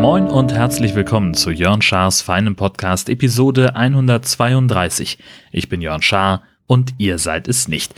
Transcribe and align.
Moin 0.00 0.28
und 0.28 0.52
herzlich 0.52 0.94
willkommen 0.94 1.34
zu 1.34 1.50
Jörn 1.50 1.82
Schars 1.82 2.22
feinem 2.22 2.56
Podcast 2.56 3.08
Episode 3.08 3.76
132. 3.76 5.18
Ich 5.52 5.68
bin 5.68 5.80
Jörn 5.80 6.02
Schaar 6.02 6.42
und 6.66 6.94
ihr 6.98 7.18
seid 7.18 7.46
es 7.46 7.68
nicht. 7.68 7.94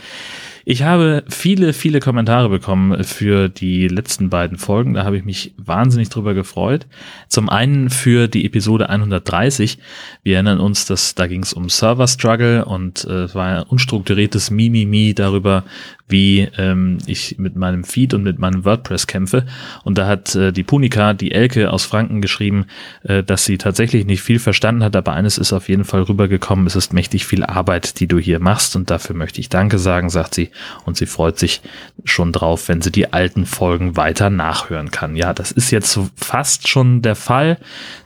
Ich 0.67 0.81
habe 0.81 1.23
viele, 1.29 1.73
viele 1.73 1.99
Kommentare 1.99 2.49
bekommen 2.49 3.03
für 3.03 3.49
die 3.49 3.87
letzten 3.87 4.31
beiden 4.31 4.57
Folgen. 4.57 4.95
Da 4.95 5.05
habe 5.05 5.15
ich 5.15 5.23
mich 5.23 5.53
wahnsinnig 5.57 6.09
drüber 6.09 6.33
gefreut. 6.33 6.87
Zum 7.29 7.49
einen 7.49 7.91
für 7.91 8.27
die 8.27 8.45
Episode 8.45 8.89
130. 8.89 9.77
Wir 10.23 10.33
erinnern 10.33 10.59
uns, 10.59 10.87
dass 10.87 11.13
da 11.13 11.27
ging 11.27 11.43
es 11.43 11.53
um 11.53 11.69
Server 11.69 12.07
Struggle 12.07 12.65
und 12.65 13.05
äh, 13.05 13.31
war 13.35 13.59
ein 13.59 13.63
unstrukturiertes 13.63 14.49
Mimimi 14.49 15.13
darüber, 15.13 15.65
wie 16.07 16.47
ähm, 16.57 16.99
ich 17.05 17.37
mit 17.39 17.55
meinem 17.55 17.83
Feed 17.83 18.13
und 18.13 18.23
mit 18.23 18.37
meinem 18.37 18.63
WordPress 18.63 19.07
kämpfe. 19.07 19.45
Und 19.83 19.97
da 19.97 20.07
hat 20.07 20.35
äh, 20.35 20.51
die 20.51 20.63
Punika, 20.63 21.13
die 21.13 21.31
Elke 21.31 21.71
aus 21.71 21.85
Franken, 21.85 22.21
geschrieben, 22.21 22.65
äh, 23.03 23.23
dass 23.23 23.45
sie 23.45 23.57
tatsächlich 23.57 24.05
nicht 24.05 24.21
viel 24.21 24.39
verstanden 24.39 24.83
hat, 24.83 24.95
aber 24.95 25.13
eines 25.13 25.37
ist 25.37 25.53
auf 25.53 25.67
jeden 25.67 25.83
Fall 25.83 26.03
rübergekommen. 26.03 26.67
Es 26.67 26.75
ist 26.75 26.93
mächtig 26.93 27.25
viel 27.25 27.43
Arbeit, 27.43 27.99
die 27.99 28.07
du 28.07 28.19
hier 28.19 28.39
machst 28.39 28.75
und 28.75 28.91
dafür 28.91 29.15
möchte 29.15 29.39
ich 29.39 29.49
Danke 29.49 29.79
sagen, 29.79 30.09
sagt 30.09 30.35
sie. 30.35 30.49
Und 30.85 30.97
sie 30.97 31.05
freut 31.05 31.39
sich 31.39 31.61
schon 32.03 32.31
drauf, 32.31 32.67
wenn 32.67 32.81
sie 32.81 32.91
die 32.91 33.13
alten 33.13 33.45
Folgen 33.45 33.97
weiter 33.97 34.29
nachhören 34.29 34.91
kann. 34.91 35.15
Ja, 35.15 35.33
das 35.33 35.51
ist 35.51 35.71
jetzt 35.71 35.99
fast 36.15 36.67
schon 36.67 37.01
der 37.01 37.15
Fall. 37.15 37.57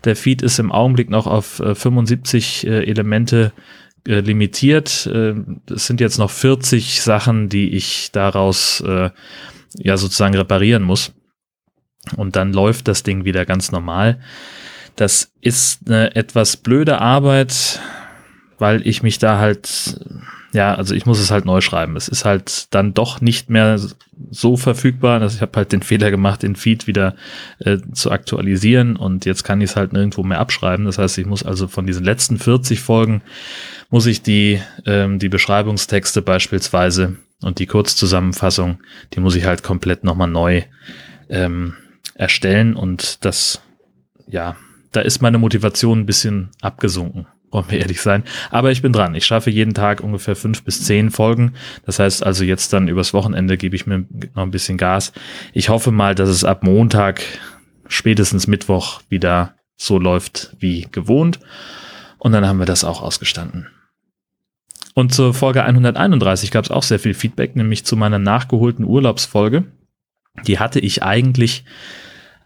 Der 0.04 0.16
Feed 0.16 0.42
ist 0.42 0.60
im 0.60 0.72
Augenblick 0.72 1.10
noch 1.10 1.28
auf 1.28 1.60
äh, 1.60 1.76
75 1.76 2.68
äh, 2.68 2.84
Elemente 2.86 3.52
äh, 4.08 4.20
limitiert. 4.22 5.06
Äh, 5.08 5.36
es 5.72 5.88
sind 5.88 6.02
jetzt 6.02 6.18
noch 6.18 6.32
40 6.32 7.02
Sachen, 7.02 7.50
die 7.50 7.70
ich 7.70 8.12
daraus 8.12 8.82
äh, 8.82 9.10
ja 9.78 9.98
sozusagen 9.98 10.36
reparieren 10.36 10.84
muss. 10.84 11.14
Und 12.16 12.36
dann 12.36 12.54
läuft 12.54 12.88
das 12.88 13.04
Ding 13.04 13.26
wieder 13.26 13.46
ganz 13.46 13.72
normal. 13.72 14.20
Das 14.96 15.32
ist 15.42 15.88
eine 15.88 16.16
etwas 16.16 16.58
blöde 16.58 17.00
Arbeit, 17.00 17.80
weil 18.60 18.86
ich 18.86 19.04
mich 19.04 19.18
da 19.20 19.40
halt, 19.40 20.00
ja, 20.52 20.76
also 20.76 20.94
ich 20.94 21.06
muss 21.06 21.20
es 21.20 21.32
halt 21.32 21.46
neu 21.46 21.62
schreiben. 21.62 21.96
Es 21.96 22.08
ist 22.08 22.26
halt 22.26 22.74
dann 22.74 22.94
doch 22.94 23.22
nicht 23.22 23.50
mehr 23.50 23.80
so 24.30 24.58
verfügbar. 24.58 25.22
Also 25.22 25.36
ich 25.36 25.42
habe 25.42 25.54
halt 25.56 25.72
den 25.72 25.82
Fehler 25.82 26.12
gemacht, 26.12 26.44
den 26.44 26.56
Feed 26.56 26.88
wieder 26.88 27.16
äh, 27.60 27.78
zu 27.94 28.12
aktualisieren 28.12 28.96
und 28.96 29.26
jetzt 29.26 29.44
kann 29.44 29.62
ich 29.62 29.72
es 29.72 29.76
halt 29.76 29.94
nirgendwo 29.94 30.24
mehr 30.24 30.40
abschreiben. 30.40 30.86
Das 30.86 30.98
heißt, 30.98 31.18
ich 31.18 31.26
muss 31.26 31.44
also 31.44 31.68
von 31.68 31.88
diesen 31.88 32.04
letzten 32.04 32.38
40 32.38 32.80
Folgen 32.80 33.22
muss 33.90 34.06
ich 34.06 34.22
die, 34.22 34.62
ähm, 34.86 35.20
die 35.20 35.30
Beschreibungstexte 35.30 36.22
beispielsweise 36.22 37.18
und 37.42 37.60
die 37.60 37.68
Kurzzusammenfassung, 37.68 38.80
die 39.14 39.20
muss 39.20 39.36
ich 39.36 39.46
halt 39.46 39.64
komplett 39.64 40.04
nochmal 40.04 40.28
neu 40.28 40.64
ähm, 41.30 41.76
erstellen 42.16 42.76
und 42.76 43.24
das, 43.24 43.62
ja, 44.28 44.56
da 44.92 45.02
ist 45.02 45.22
meine 45.22 45.38
Motivation 45.38 46.00
ein 46.00 46.06
bisschen 46.06 46.50
abgesunken, 46.62 47.28
wollen 47.52 47.66
wir 47.70 47.80
ehrlich 47.80 48.02
sein. 48.02 48.24
Aber 48.52 48.72
ich 48.72 48.82
bin 48.82 48.94
dran. 48.94 49.16
Ich 49.16 49.26
schaffe 49.26 49.50
jeden 49.50 49.74
Tag 49.74 50.02
ungefähr 50.02 50.36
fünf 50.36 50.64
bis 50.64 50.84
zehn 50.84 51.12
Folgen. 51.12 51.54
Das 51.86 52.00
heißt 52.00 52.26
also 52.26 52.44
jetzt 52.44 52.74
dann 52.74 52.88
übers 52.88 53.14
Wochenende 53.14 53.58
gebe 53.58 53.76
ich 53.76 53.88
mir 53.88 54.06
noch 54.36 54.44
ein 54.44 54.52
bisschen 54.52 54.78
Gas. 54.78 55.12
Ich 55.54 55.70
hoffe 55.70 55.92
mal, 55.92 56.16
dass 56.16 56.30
es 56.30 56.44
ab 56.44 56.64
Montag, 56.64 57.24
spätestens 57.88 58.48
Mittwoch 58.48 59.02
wieder 59.10 59.56
so 59.76 59.98
läuft 59.98 60.56
wie 60.60 60.88
gewohnt. 60.92 61.40
Und 62.18 62.34
dann 62.34 62.46
haben 62.46 62.60
wir 62.60 62.66
das 62.66 62.84
auch 62.84 63.02
ausgestanden. 63.02 63.68
Und 64.94 65.14
zur 65.14 65.34
Folge 65.34 65.64
131 65.64 66.52
gab 66.52 66.66
es 66.66 66.72
auch 66.72 66.84
sehr 66.84 67.00
viel 67.00 67.14
Feedback, 67.14 67.56
nämlich 67.56 67.86
zu 67.86 67.96
meiner 67.96 68.20
nachgeholten 68.20 68.84
Urlaubsfolge. 68.84 69.64
Die 70.46 70.60
hatte 70.60 70.80
ich 70.80 71.04
eigentlich 71.04 71.64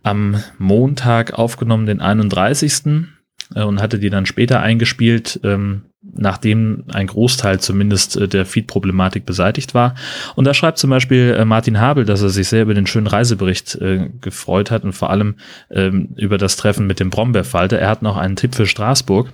am 0.04 0.44
Montag 0.60 1.34
aufgenommen, 1.34 1.86
den 1.86 2.00
31. 2.00 3.08
Äh, 3.56 3.64
und 3.64 3.82
hatte 3.82 4.00
die 4.00 4.10
dann 4.10 4.26
später 4.26 4.62
eingespielt, 4.62 5.40
ähm, 5.44 5.84
nachdem 6.02 6.84
ein 6.92 7.08
Großteil 7.08 7.60
zumindest 7.60 8.18
äh, 8.18 8.28
der 8.28 8.46
Feed-Problematik 8.46 9.26
beseitigt 9.26 9.74
war. 9.74 9.96
Und 10.36 10.46
da 10.46 10.54
schreibt 10.54 10.78
zum 10.78 10.90
Beispiel 10.90 11.36
äh, 11.38 11.46
Martin 11.46 11.80
Habel, 11.80 12.06
dass 12.06 12.22
er 12.22 12.30
sich 12.30 12.48
sehr 12.48 12.64
über 12.64 12.74
den 12.74 12.88
schönen 12.88 13.08
Reisebericht 13.08 13.76
äh, 13.76 14.10
gefreut 14.22 14.72
hat 14.72 14.84
und 14.84 14.94
vor 14.94 15.10
allem 15.10 15.36
ähm, 15.72 16.10
über 16.18 16.38
das 16.38 16.56
Treffen 16.56 16.88
mit 16.88 17.00
dem 17.00 17.10
Brombeerfalter. 17.10 17.80
Er 17.80 17.90
hat 17.90 18.02
noch 18.02 18.18
einen 18.18 18.36
Tipp 18.36 18.56
für 18.56 18.66
Straßburg, 18.66 19.32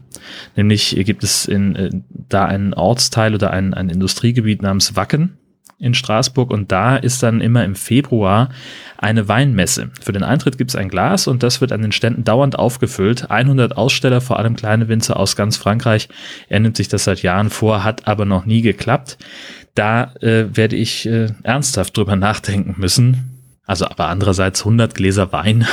nämlich 0.55 0.95
gibt 1.05 1.23
es 1.23 1.45
in, 1.45 1.75
äh, 1.75 1.89
da 2.29 2.45
einen 2.45 2.73
Ortsteil 2.73 3.33
oder 3.33 3.51
ein, 3.51 3.73
ein 3.73 3.89
Industriegebiet 3.89 4.61
namens 4.61 4.95
Wacken 4.95 5.38
in 5.79 5.93
Straßburg 5.93 6.51
und 6.51 6.71
da 6.71 6.97
ist 6.97 7.23
dann 7.23 7.39
immer 7.39 7.63
im 7.63 7.75
Februar 7.75 8.49
eine 8.97 9.27
Weinmesse. 9.29 9.91
Für 10.01 10.11
den 10.11 10.23
Eintritt 10.23 10.57
gibt 10.57 10.71
es 10.71 10.75
ein 10.75 10.89
Glas 10.89 11.27
und 11.27 11.41
das 11.41 11.61
wird 11.61 11.71
an 11.71 11.81
den 11.81 11.93
Ständen 11.93 12.25
dauernd 12.25 12.59
aufgefüllt. 12.59 13.31
100 13.31 13.77
Aussteller, 13.77 14.19
vor 14.19 14.37
allem 14.37 14.57
kleine 14.57 14.89
Winzer 14.89 15.17
aus 15.17 15.37
ganz 15.37 15.55
Frankreich. 15.55 16.09
Er 16.49 16.59
nimmt 16.59 16.75
sich 16.75 16.89
das 16.89 17.05
seit 17.05 17.21
Jahren 17.23 17.49
vor, 17.49 17.85
hat 17.85 18.07
aber 18.07 18.25
noch 18.25 18.45
nie 18.45 18.61
geklappt. 18.61 19.17
Da 19.73 20.13
äh, 20.15 20.55
werde 20.55 20.75
ich 20.75 21.07
äh, 21.07 21.27
ernsthaft 21.43 21.95
drüber 21.95 22.17
nachdenken 22.17 22.75
müssen. 22.77 23.39
Also 23.65 23.85
aber 23.85 24.07
andererseits 24.07 24.61
100 24.61 24.95
Gläser 24.95 25.31
Wein, 25.31 25.65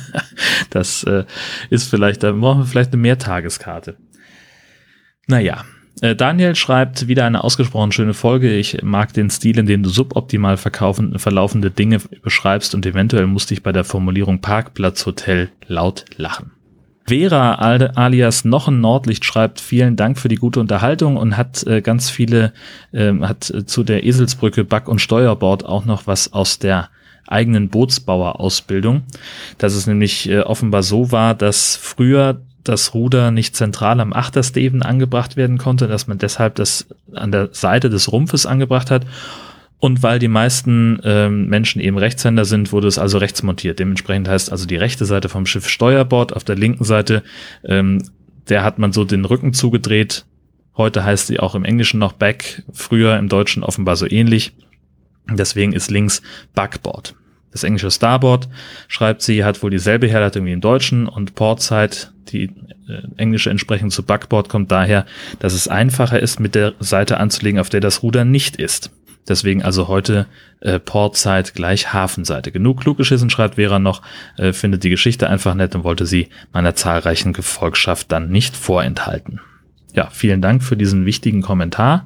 das 0.70 1.04
äh, 1.04 1.24
ist 1.68 1.90
vielleicht, 1.90 2.22
da 2.22 2.32
brauchen 2.32 2.60
wir 2.60 2.66
vielleicht 2.66 2.92
eine 2.92 3.02
Mehrtageskarte. 3.02 3.96
Naja, 5.26 5.64
Daniel 6.16 6.54
schreibt 6.54 7.08
wieder 7.08 7.24
eine 7.24 7.44
ausgesprochen 7.44 7.92
schöne 7.92 8.14
Folge. 8.14 8.54
Ich 8.54 8.82
mag 8.82 9.12
den 9.14 9.30
Stil, 9.30 9.58
in 9.58 9.66
dem 9.66 9.82
du 9.82 9.88
suboptimal 9.88 10.56
verlaufende 10.56 11.70
Dinge 11.70 12.00
beschreibst 12.22 12.74
und 12.74 12.84
eventuell 12.84 13.26
musste 13.26 13.54
ich 13.54 13.62
bei 13.62 13.72
der 13.72 13.84
Formulierung 13.84 14.40
Parkplatzhotel 14.40 15.50
laut 15.66 16.04
lachen. 16.16 16.50
Vera 17.06 17.54
alias 17.54 18.44
noch 18.44 18.68
ein 18.68 18.80
Nordlicht 18.80 19.24
schreibt 19.24 19.60
vielen 19.60 19.94
Dank 19.96 20.18
für 20.18 20.28
die 20.28 20.36
gute 20.36 20.60
Unterhaltung 20.60 21.18
und 21.18 21.36
hat 21.36 21.66
äh, 21.66 21.82
ganz 21.82 22.08
viele, 22.08 22.54
äh, 22.92 23.12
hat 23.20 23.50
äh, 23.50 23.66
zu 23.66 23.84
der 23.84 24.04
Eselsbrücke 24.04 24.64
Back- 24.64 24.88
und 24.88 25.00
Steuerbord 25.00 25.66
auch 25.66 25.84
noch 25.84 26.06
was 26.06 26.32
aus 26.32 26.58
der 26.58 26.88
eigenen 27.26 27.68
Bootsbauerausbildung. 27.68 29.02
Dass 29.58 29.74
es 29.74 29.86
nämlich 29.86 30.30
äh, 30.30 30.40
offenbar 30.40 30.82
so 30.82 31.12
war, 31.12 31.34
dass 31.34 31.76
früher 31.76 32.40
das 32.64 32.94
Ruder 32.94 33.30
nicht 33.30 33.54
zentral 33.56 34.00
am 34.00 34.12
Achtersteven 34.12 34.82
angebracht 34.82 35.36
werden 35.36 35.58
konnte, 35.58 35.86
dass 35.86 36.06
man 36.06 36.18
deshalb 36.18 36.56
das 36.56 36.86
an 37.12 37.30
der 37.30 37.50
Seite 37.52 37.90
des 37.90 38.10
Rumpfes 38.10 38.46
angebracht 38.46 38.90
hat. 38.90 39.06
Und 39.78 40.02
weil 40.02 40.18
die 40.18 40.28
meisten 40.28 40.98
ähm, 41.04 41.48
Menschen 41.48 41.80
eben 41.80 41.98
Rechtshänder 41.98 42.46
sind, 42.46 42.72
wurde 42.72 42.88
es 42.88 42.98
also 42.98 43.18
rechts 43.18 43.42
montiert. 43.42 43.78
Dementsprechend 43.78 44.28
heißt 44.28 44.50
also 44.50 44.66
die 44.66 44.76
rechte 44.76 45.04
Seite 45.04 45.28
vom 45.28 45.44
Schiff 45.44 45.68
Steuerbord, 45.68 46.34
auf 46.34 46.42
der 46.42 46.56
linken 46.56 46.84
Seite, 46.84 47.22
ähm, 47.64 48.02
der 48.48 48.64
hat 48.64 48.78
man 48.78 48.92
so 48.92 49.04
den 49.04 49.24
Rücken 49.24 49.52
zugedreht. 49.52 50.24
Heute 50.76 51.04
heißt 51.04 51.26
sie 51.26 51.38
auch 51.38 51.54
im 51.54 51.64
Englischen 51.64 52.00
noch 52.00 52.12
Back, 52.12 52.62
früher 52.72 53.18
im 53.18 53.28
Deutschen 53.28 53.62
offenbar 53.62 53.96
so 53.96 54.08
ähnlich. 54.08 54.52
Deswegen 55.30 55.72
ist 55.72 55.90
links 55.90 56.22
Backboard. 56.54 57.14
Das 57.54 57.62
englische 57.62 57.92
Starboard, 57.92 58.48
schreibt 58.88 59.22
sie, 59.22 59.44
hat 59.44 59.62
wohl 59.62 59.70
dieselbe 59.70 60.08
Herleitung 60.08 60.44
wie 60.44 60.52
im 60.52 60.60
Deutschen 60.60 61.06
und 61.06 61.36
Portside, 61.36 61.96
die 62.26 62.46
äh, 62.88 63.02
englische 63.16 63.48
entsprechend 63.48 63.92
zu 63.92 64.02
Backboard, 64.02 64.48
kommt 64.48 64.72
daher, 64.72 65.06
dass 65.38 65.54
es 65.54 65.68
einfacher 65.68 66.18
ist, 66.18 66.40
mit 66.40 66.56
der 66.56 66.72
Seite 66.80 67.18
anzulegen, 67.18 67.60
auf 67.60 67.70
der 67.70 67.80
das 67.80 68.02
Ruder 68.02 68.24
nicht 68.24 68.56
ist. 68.56 68.90
Deswegen 69.28 69.62
also 69.62 69.86
heute 69.86 70.26
äh, 70.62 70.80
Portside 70.80 71.52
gleich 71.54 71.92
Hafenseite. 71.92 72.50
Genug 72.50 72.80
klug 72.80 72.96
geschissen, 72.98 73.30
schreibt 73.30 73.54
Vera 73.54 73.78
noch, 73.78 74.02
äh, 74.36 74.52
findet 74.52 74.82
die 74.82 74.90
Geschichte 74.90 75.30
einfach 75.30 75.54
nett 75.54 75.76
und 75.76 75.84
wollte 75.84 76.06
sie 76.06 76.30
meiner 76.52 76.74
zahlreichen 76.74 77.32
Gefolgschaft 77.32 78.10
dann 78.10 78.30
nicht 78.30 78.56
vorenthalten. 78.56 79.40
Ja, 79.94 80.10
vielen 80.10 80.42
Dank 80.42 80.64
für 80.64 80.76
diesen 80.76 81.06
wichtigen 81.06 81.40
Kommentar 81.40 82.04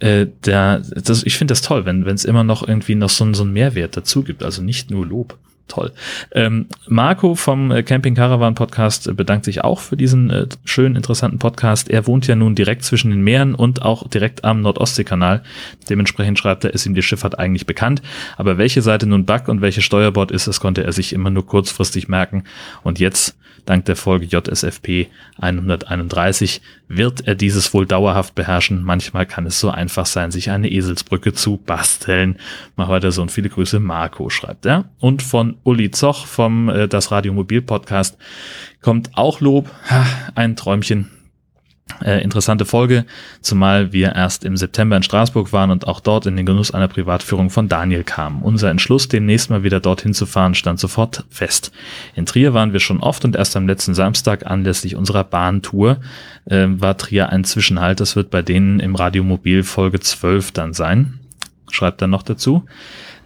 äh, 0.00 0.26
der, 0.44 0.80
das, 0.80 1.24
ich 1.24 1.36
finde 1.36 1.52
das 1.52 1.62
toll, 1.62 1.84
wenn 1.86 2.06
es 2.06 2.24
immer 2.24 2.44
noch 2.44 2.66
irgendwie 2.66 2.94
noch 2.94 3.10
so, 3.10 3.32
so 3.34 3.42
einen 3.42 3.52
Mehrwert 3.52 3.96
dazu 3.96 4.22
gibt, 4.22 4.42
also 4.42 4.62
nicht 4.62 4.90
nur 4.90 5.06
Lob. 5.06 5.38
Toll. 5.68 5.92
Ähm, 6.32 6.66
Marco 6.86 7.34
vom 7.34 7.70
äh, 7.70 7.82
Camping 7.82 8.14
Caravan 8.14 8.54
Podcast 8.54 9.14
bedankt 9.16 9.44
sich 9.44 9.62
auch 9.62 9.80
für 9.80 9.96
diesen 9.96 10.30
äh, 10.30 10.46
schönen, 10.64 10.96
interessanten 10.96 11.38
Podcast. 11.38 11.90
Er 11.90 12.06
wohnt 12.06 12.26
ja 12.26 12.34
nun 12.34 12.54
direkt 12.54 12.84
zwischen 12.84 13.10
den 13.10 13.20
Meeren 13.20 13.54
und 13.54 13.82
auch 13.82 14.08
direkt 14.08 14.44
am 14.44 14.62
Nordostseekanal. 14.62 15.42
Dementsprechend 15.90 16.38
schreibt 16.38 16.64
er, 16.64 16.72
ist 16.72 16.86
ihm 16.86 16.94
die 16.94 17.02
Schifffahrt 17.02 17.38
eigentlich 17.38 17.66
bekannt. 17.66 18.02
Aber 18.36 18.58
welche 18.58 18.82
Seite 18.82 19.06
nun 19.06 19.26
Bug 19.26 19.48
und 19.48 19.60
welche 19.60 19.82
Steuerbord 19.82 20.30
ist, 20.30 20.48
das 20.48 20.60
konnte 20.60 20.82
er 20.82 20.92
sich 20.92 21.12
immer 21.12 21.30
nur 21.30 21.46
kurzfristig 21.46 22.08
merken. 22.08 22.44
Und 22.82 22.98
jetzt 22.98 23.36
Dank 23.68 23.84
der 23.84 23.96
Folge 23.96 24.24
JSFP 24.24 25.08
131 25.40 26.62
wird 26.88 27.28
er 27.28 27.34
dieses 27.34 27.74
wohl 27.74 27.84
dauerhaft 27.84 28.34
beherrschen. 28.34 28.82
Manchmal 28.82 29.26
kann 29.26 29.44
es 29.44 29.60
so 29.60 29.68
einfach 29.68 30.06
sein, 30.06 30.30
sich 30.30 30.50
eine 30.50 30.70
Eselsbrücke 30.70 31.34
zu 31.34 31.58
basteln. 31.58 32.38
Mach 32.76 32.88
weiter 32.88 33.12
so 33.12 33.20
und 33.20 33.30
viele 33.30 33.50
Grüße, 33.50 33.78
Marco, 33.78 34.30
schreibt 34.30 34.64
er. 34.64 34.86
Und 35.00 35.22
von 35.22 35.57
Uli 35.64 35.90
Zoch 35.90 36.26
vom 36.26 36.68
äh, 36.68 36.88
Das 36.88 37.10
Radiomobil 37.10 37.62
Podcast 37.62 38.18
kommt 38.80 39.10
auch 39.14 39.40
Lob. 39.40 39.70
Ha, 39.90 40.04
ein 40.34 40.56
Träumchen. 40.56 41.10
Äh, 42.04 42.22
interessante 42.22 42.64
Folge, 42.64 43.06
zumal 43.40 43.92
wir 43.92 44.14
erst 44.14 44.44
im 44.44 44.56
September 44.56 44.96
in 44.96 45.02
Straßburg 45.02 45.52
waren 45.52 45.70
und 45.70 45.88
auch 45.88 46.00
dort 46.00 46.26
in 46.26 46.36
den 46.36 46.46
Genuss 46.46 46.70
einer 46.70 46.86
Privatführung 46.86 47.50
von 47.50 47.68
Daniel 47.68 48.04
kamen. 48.04 48.42
Unser 48.42 48.70
Entschluss, 48.70 49.08
demnächst 49.08 49.50
mal 49.50 49.64
wieder 49.64 49.80
dorthin 49.80 50.14
zu 50.14 50.26
fahren, 50.26 50.54
stand 50.54 50.78
sofort 50.78 51.24
fest. 51.28 51.72
In 52.14 52.26
Trier 52.26 52.54
waren 52.54 52.72
wir 52.72 52.80
schon 52.80 53.00
oft 53.00 53.24
und 53.24 53.34
erst 53.34 53.56
am 53.56 53.66
letzten 53.66 53.94
Samstag 53.94 54.46
anlässlich 54.46 54.94
unserer 54.94 55.24
Bahntour 55.24 55.98
äh, 56.44 56.66
war 56.68 56.96
Trier 56.98 57.30
ein 57.30 57.44
Zwischenhalt. 57.44 58.00
Das 58.00 58.14
wird 58.14 58.30
bei 58.30 58.42
denen 58.42 58.78
im 58.80 58.94
Radiomobil 58.94 59.64
Folge 59.64 59.98
12 59.98 60.52
dann 60.52 60.74
sein. 60.74 61.18
Schreibt 61.70 62.02
dann 62.02 62.10
noch 62.10 62.22
dazu. 62.22 62.64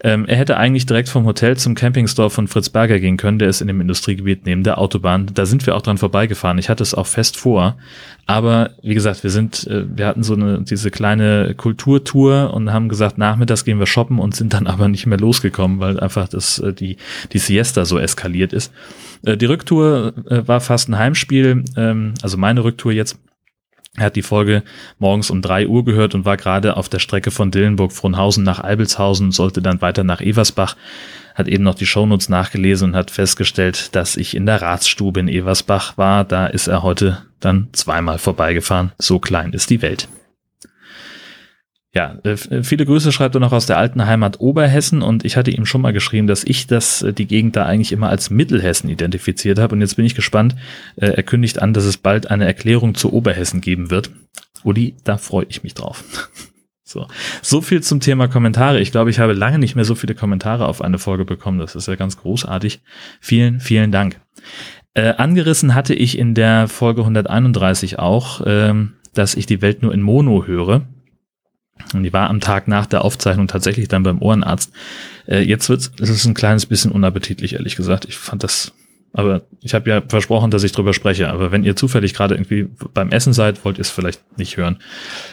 Ähm, 0.04 0.24
er 0.26 0.36
hätte 0.36 0.56
eigentlich 0.56 0.86
direkt 0.86 1.08
vom 1.08 1.26
Hotel 1.26 1.56
zum 1.56 1.76
Campingstore 1.76 2.28
von 2.28 2.48
Fritz 2.48 2.68
Berger 2.68 2.98
gehen 2.98 3.16
können, 3.16 3.38
der 3.38 3.48
ist 3.48 3.60
in 3.60 3.68
dem 3.68 3.80
Industriegebiet 3.80 4.44
neben 4.46 4.64
der 4.64 4.78
Autobahn. 4.78 5.30
Da 5.32 5.46
sind 5.46 5.64
wir 5.64 5.76
auch 5.76 5.82
dran 5.82 5.96
vorbeigefahren. 5.96 6.58
Ich 6.58 6.68
hatte 6.68 6.82
es 6.82 6.92
auch 6.92 7.06
fest 7.06 7.36
vor. 7.36 7.76
Aber 8.26 8.70
wie 8.82 8.94
gesagt, 8.94 9.22
wir 9.22 9.30
sind, 9.30 9.64
äh, 9.68 9.84
wir 9.96 10.06
hatten 10.06 10.24
so 10.24 10.34
eine, 10.34 10.62
diese 10.62 10.90
kleine 10.90 11.54
Kulturtour 11.56 12.52
und 12.52 12.72
haben 12.72 12.88
gesagt, 12.88 13.16
nachmittags 13.16 13.64
gehen 13.64 13.78
wir 13.78 13.86
shoppen 13.86 14.18
und 14.18 14.34
sind 14.34 14.54
dann 14.54 14.66
aber 14.72 14.88
nicht 14.88 15.06
mehr 15.06 15.18
losgekommen, 15.18 15.78
weil 15.78 16.00
einfach 16.00 16.28
das, 16.28 16.58
äh, 16.58 16.72
die, 16.72 16.96
die 17.32 17.38
Siesta 17.38 17.84
so 17.84 17.98
eskaliert 17.98 18.52
ist. 18.52 18.72
Äh, 19.24 19.36
die 19.36 19.46
Rücktour 19.46 20.14
äh, 20.28 20.46
war 20.48 20.60
fast 20.60 20.88
ein 20.88 20.98
Heimspiel, 20.98 21.64
ähm, 21.76 22.14
also 22.22 22.36
meine 22.38 22.64
Rücktour 22.64 22.90
jetzt 22.90 23.18
er 23.96 24.06
hat 24.06 24.16
die 24.16 24.22
Folge 24.22 24.62
morgens 24.98 25.30
um 25.30 25.42
drei 25.42 25.66
Uhr 25.66 25.84
gehört 25.84 26.14
und 26.14 26.24
war 26.24 26.38
gerade 26.38 26.78
auf 26.78 26.88
der 26.88 26.98
Strecke 26.98 27.30
von 27.30 27.50
Dillenburg-Frohnhausen 27.50 28.42
nach 28.42 28.60
Albelshausen, 28.60 29.32
sollte 29.32 29.60
dann 29.60 29.82
weiter 29.82 30.02
nach 30.02 30.22
Eversbach, 30.22 30.76
hat 31.34 31.46
eben 31.46 31.64
noch 31.64 31.74
die 31.74 31.86
Shownotes 31.86 32.30
nachgelesen 32.30 32.90
und 32.90 32.96
hat 32.96 33.10
festgestellt, 33.10 33.94
dass 33.94 34.16
ich 34.16 34.34
in 34.34 34.46
der 34.46 34.62
Ratsstube 34.62 35.20
in 35.20 35.28
Eversbach 35.28 35.98
war. 35.98 36.24
Da 36.24 36.46
ist 36.46 36.68
er 36.68 36.82
heute 36.82 37.22
dann 37.40 37.68
zweimal 37.72 38.18
vorbeigefahren. 38.18 38.92
So 38.98 39.18
klein 39.18 39.52
ist 39.52 39.68
die 39.68 39.82
Welt. 39.82 40.08
Ja, 41.94 42.16
äh, 42.24 42.30
äh, 42.30 42.62
viele 42.62 42.86
Grüße 42.86 43.12
schreibt 43.12 43.34
er 43.34 43.40
noch 43.40 43.52
aus 43.52 43.66
der 43.66 43.76
alten 43.76 44.06
Heimat 44.06 44.40
Oberhessen 44.40 45.02
und 45.02 45.26
ich 45.26 45.36
hatte 45.36 45.50
ihm 45.50 45.66
schon 45.66 45.82
mal 45.82 45.92
geschrieben, 45.92 46.26
dass 46.26 46.42
ich 46.42 46.66
das 46.66 47.02
äh, 47.02 47.12
die 47.12 47.26
Gegend 47.26 47.54
da 47.54 47.66
eigentlich 47.66 47.92
immer 47.92 48.08
als 48.08 48.30
Mittelhessen 48.30 48.88
identifiziert 48.88 49.58
habe 49.58 49.74
und 49.74 49.82
jetzt 49.82 49.96
bin 49.96 50.06
ich 50.06 50.14
gespannt. 50.14 50.56
Er 50.96 51.22
kündigt 51.22 51.60
an, 51.60 51.74
dass 51.74 51.84
es 51.84 51.98
bald 51.98 52.30
eine 52.30 52.46
Erklärung 52.46 52.94
zu 52.94 53.12
Oberhessen 53.12 53.60
geben 53.60 53.90
wird. 53.90 54.10
Uli, 54.64 54.94
da 55.04 55.18
freue 55.18 55.46
ich 55.48 55.62
mich 55.62 55.74
drauf. 55.74 56.04
So. 56.84 57.06
so 57.40 57.62
viel 57.62 57.82
zum 57.82 58.00
Thema 58.00 58.28
Kommentare. 58.28 58.78
Ich 58.78 58.92
glaube, 58.92 59.08
ich 59.08 59.18
habe 59.18 59.32
lange 59.32 59.58
nicht 59.58 59.76
mehr 59.76 59.86
so 59.86 59.94
viele 59.94 60.14
Kommentare 60.14 60.68
auf 60.68 60.82
eine 60.82 60.98
Folge 60.98 61.24
bekommen. 61.24 61.58
Das 61.58 61.74
ist 61.74 61.88
ja 61.88 61.94
ganz 61.94 62.18
großartig. 62.18 62.82
Vielen, 63.18 63.60
vielen 63.60 63.92
Dank. 63.92 64.20
Äh, 64.92 65.14
angerissen 65.14 65.74
hatte 65.74 65.94
ich 65.94 66.18
in 66.18 66.34
der 66.34 66.68
Folge 66.68 67.00
131 67.00 67.98
auch, 67.98 68.42
ähm, 68.44 68.92
dass 69.14 69.36
ich 69.36 69.46
die 69.46 69.62
Welt 69.62 69.80
nur 69.80 69.94
in 69.94 70.02
Mono 70.02 70.44
höre. 70.46 70.82
Und 71.94 72.02
die 72.02 72.12
war 72.12 72.30
am 72.30 72.40
Tag 72.40 72.68
nach 72.68 72.86
der 72.86 73.04
Aufzeichnung 73.04 73.48
tatsächlich 73.48 73.88
dann 73.88 74.02
beim 74.02 74.20
Ohrenarzt. 74.20 74.72
Äh, 75.26 75.40
jetzt 75.40 75.68
wird 75.68 75.90
es 76.00 76.24
ein 76.24 76.34
kleines 76.34 76.66
bisschen 76.66 76.92
unappetitlich, 76.92 77.54
ehrlich 77.54 77.76
gesagt. 77.76 78.04
Ich 78.06 78.16
fand 78.16 78.42
das, 78.42 78.72
aber 79.12 79.42
ich 79.60 79.74
habe 79.74 79.90
ja 79.90 80.02
versprochen, 80.06 80.50
dass 80.50 80.64
ich 80.64 80.72
drüber 80.72 80.94
spreche. 80.94 81.28
Aber 81.28 81.52
wenn 81.52 81.64
ihr 81.64 81.76
zufällig 81.76 82.14
gerade 82.14 82.34
irgendwie 82.34 82.68
beim 82.94 83.10
Essen 83.10 83.32
seid, 83.32 83.64
wollt 83.64 83.78
ihr 83.78 83.82
es 83.82 83.90
vielleicht 83.90 84.38
nicht 84.38 84.56
hören. 84.56 84.78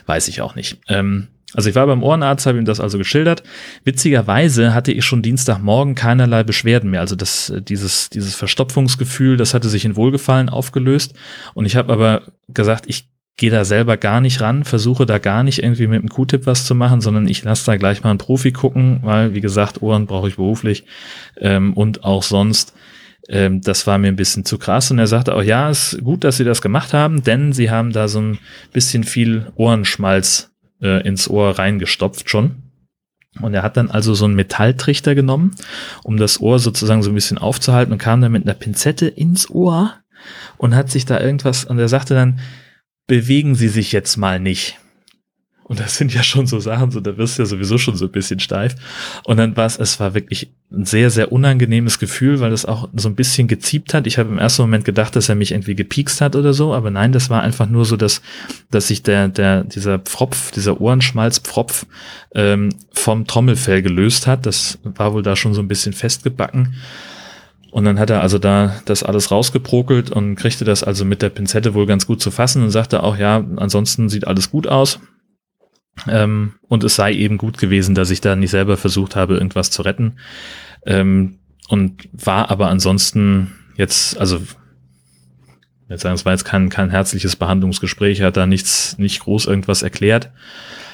Weiß 0.05 0.27
ich 0.27 0.41
auch 0.41 0.55
nicht. 0.55 0.77
Ähm, 0.87 1.27
also 1.53 1.69
ich 1.69 1.75
war 1.75 1.87
beim 1.87 2.03
Ohrenarzt, 2.03 2.45
habe 2.45 2.59
ihm 2.59 2.65
das 2.65 2.79
also 2.79 2.97
geschildert. 2.99 3.41
Witzigerweise 3.83 4.73
hatte 4.73 4.91
ich 4.91 5.03
schon 5.03 5.23
Dienstagmorgen 5.23 5.95
keinerlei 5.95 6.43
Beschwerden 6.43 6.91
mehr. 6.91 7.01
Also 7.01 7.15
das, 7.15 7.51
dieses, 7.67 8.09
dieses 8.11 8.35
Verstopfungsgefühl, 8.35 9.35
das 9.35 9.55
hatte 9.55 9.67
sich 9.67 9.83
in 9.83 9.95
Wohlgefallen 9.95 10.49
aufgelöst. 10.49 11.15
Und 11.55 11.65
ich 11.65 11.75
habe 11.75 11.91
aber 11.91 12.21
gesagt, 12.49 12.85
ich 12.87 13.09
gehe 13.39 13.49
da 13.49 13.63
selber 13.63 13.95
gar 13.95 14.19
nicht 14.19 14.41
ran, 14.41 14.65
versuche 14.65 15.05
da 15.05 15.17
gar 15.17 15.43
nicht 15.43 15.63
irgendwie 15.63 15.87
mit 15.87 16.01
dem 16.01 16.09
Q-Tip 16.09 16.45
was 16.45 16.65
zu 16.65 16.75
machen, 16.75 16.99
sondern 16.99 17.25
ich 17.25 17.41
lasse 17.41 17.65
da 17.65 17.77
gleich 17.77 18.03
mal 18.03 18.09
einen 18.09 18.19
Profi 18.19 18.51
gucken, 18.51 18.99
weil, 19.01 19.33
wie 19.33 19.39
gesagt, 19.39 19.81
Ohren 19.81 20.07
brauche 20.07 20.27
ich 20.27 20.35
beruflich 20.35 20.83
ähm, 21.37 21.71
und 21.71 22.03
auch 22.03 22.21
sonst. 22.21 22.73
Ähm, 23.29 23.61
das 23.61 23.87
war 23.87 23.97
mir 23.97 24.09
ein 24.09 24.17
bisschen 24.17 24.43
zu 24.43 24.57
krass. 24.57 24.91
Und 24.91 24.99
er 24.99 25.07
sagte 25.07 25.33
auch, 25.33 25.41
ja, 25.41 25.69
ist 25.69 26.03
gut, 26.03 26.25
dass 26.25 26.35
Sie 26.35 26.43
das 26.43 26.61
gemacht 26.61 26.91
haben, 26.91 27.23
denn 27.23 27.53
Sie 27.53 27.71
haben 27.71 27.93
da 27.93 28.09
so 28.09 28.19
ein 28.19 28.39
bisschen 28.73 29.05
viel 29.05 29.47
Ohrenschmalz 29.55 30.51
äh, 30.81 31.07
ins 31.07 31.29
Ohr 31.29 31.57
reingestopft 31.57 32.29
schon. 32.29 32.57
Und 33.39 33.53
er 33.53 33.63
hat 33.63 33.77
dann 33.77 33.89
also 33.89 34.13
so 34.15 34.25
einen 34.25 34.35
Metalltrichter 34.35 35.15
genommen, 35.15 35.55
um 36.03 36.17
das 36.17 36.41
Ohr 36.41 36.59
sozusagen 36.59 37.03
so 37.03 37.09
ein 37.09 37.15
bisschen 37.15 37.37
aufzuhalten 37.37 37.93
und 37.93 37.99
kam 37.99 38.19
dann 38.19 38.33
mit 38.33 38.43
einer 38.43 38.53
Pinzette 38.53 39.07
ins 39.07 39.49
Ohr 39.49 39.93
und 40.57 40.75
hat 40.75 40.91
sich 40.91 41.05
da 41.05 41.21
irgendwas, 41.21 41.63
und 41.63 41.79
er 41.79 41.87
sagte 41.87 42.15
dann, 42.15 42.41
bewegen 43.09 43.55
Sie 43.55 43.67
sich 43.67 43.91
jetzt 43.91 44.15
mal 44.15 44.39
nicht. 44.39 44.77
Und 45.63 45.79
das 45.79 45.97
sind 45.97 46.13
ja 46.13 46.23
schon 46.23 46.47
so 46.47 46.59
Sachen, 46.59 46.89
so 46.89 46.99
da 46.99 47.17
wirst 47.17 47.37
du 47.37 47.43
ja 47.43 47.45
sowieso 47.45 47.77
schon 47.77 47.95
so 47.95 48.05
ein 48.05 48.11
bisschen 48.11 48.39
steif. 48.39 48.75
Und 49.23 49.37
dann 49.37 49.55
war 49.55 49.67
es, 49.67 49.77
es 49.77 49.99
war 49.99 50.15
wirklich 50.15 50.51
ein 50.71 50.85
sehr, 50.85 51.11
sehr 51.11 51.31
unangenehmes 51.31 51.99
Gefühl, 51.99 52.39
weil 52.39 52.49
das 52.49 52.65
auch 52.65 52.89
so 52.95 53.07
ein 53.07 53.15
bisschen 53.15 53.47
geziebt 53.47 53.93
hat. 53.93 54.07
Ich 54.07 54.17
habe 54.17 54.29
im 54.29 54.39
ersten 54.39 54.63
Moment 54.63 54.83
gedacht, 54.83 55.15
dass 55.15 55.29
er 55.29 55.35
mich 55.35 55.51
irgendwie 55.51 55.75
gepiekst 55.75 56.21
hat 56.21 56.35
oder 56.35 56.53
so, 56.53 56.73
aber 56.73 56.89
nein, 56.89 57.11
das 57.11 57.29
war 57.29 57.43
einfach 57.43 57.69
nur 57.69 57.85
so, 57.85 57.97
dass, 57.97 58.21
dass 58.71 58.87
sich 58.87 59.03
der, 59.03 59.27
der, 59.27 59.63
dieser 59.63 59.99
Pfropf, 59.99 60.51
dieser 60.51 60.81
Ohrenschmalzpfropf 60.81 61.85
ähm, 62.33 62.69
vom 62.91 63.27
Trommelfell 63.27 63.83
gelöst 63.83 64.25
hat. 64.25 64.47
Das 64.47 64.79
war 64.83 65.13
wohl 65.13 65.21
da 65.21 65.35
schon 65.35 65.53
so 65.53 65.61
ein 65.61 65.67
bisschen 65.67 65.93
festgebacken. 65.93 66.75
Und 67.71 67.85
dann 67.85 67.99
hat 67.99 68.09
er 68.09 68.21
also 68.21 68.39
da 68.39 68.81
das 68.85 69.03
alles 69.03 69.31
rausgeprokelt 69.31 70.09
und 70.09 70.35
kriegte 70.35 70.65
das 70.65 70.83
also 70.83 71.05
mit 71.05 71.21
der 71.21 71.29
Pinzette 71.29 71.73
wohl 71.73 71.85
ganz 71.85 72.07
gut 72.07 72.21
zu 72.21 72.31
fassen 72.31 72.63
und 72.63 72.71
sagte 72.71 73.03
auch, 73.03 73.17
ja, 73.17 73.43
ansonsten 73.57 74.09
sieht 74.09 74.27
alles 74.27 74.49
gut 74.49 74.67
aus. 74.67 74.99
Ähm, 76.07 76.55
und 76.67 76.83
es 76.83 76.95
sei 76.95 77.13
eben 77.13 77.37
gut 77.37 77.57
gewesen, 77.57 77.93
dass 77.93 78.09
ich 78.09 78.21
da 78.21 78.35
nicht 78.35 78.51
selber 78.51 78.77
versucht 78.77 79.15
habe, 79.15 79.35
irgendwas 79.35 79.69
zu 79.71 79.81
retten. 79.81 80.17
Ähm, 80.85 81.39
und 81.67 82.09
war 82.13 82.49
aber 82.49 82.69
ansonsten 82.69 83.51
jetzt, 83.75 84.17
also 84.17 84.41
jetzt 85.89 86.01
sagen, 86.01 86.15
es 86.15 86.25
war 86.25 86.33
jetzt 86.33 86.45
kein, 86.45 86.69
kein 86.69 86.89
herzliches 86.89 87.35
Behandlungsgespräch, 87.35 88.19
er 88.19 88.27
hat 88.27 88.37
da 88.37 88.45
nichts, 88.45 88.97
nicht 88.97 89.19
groß 89.21 89.45
irgendwas 89.45 89.83
erklärt. 89.83 90.31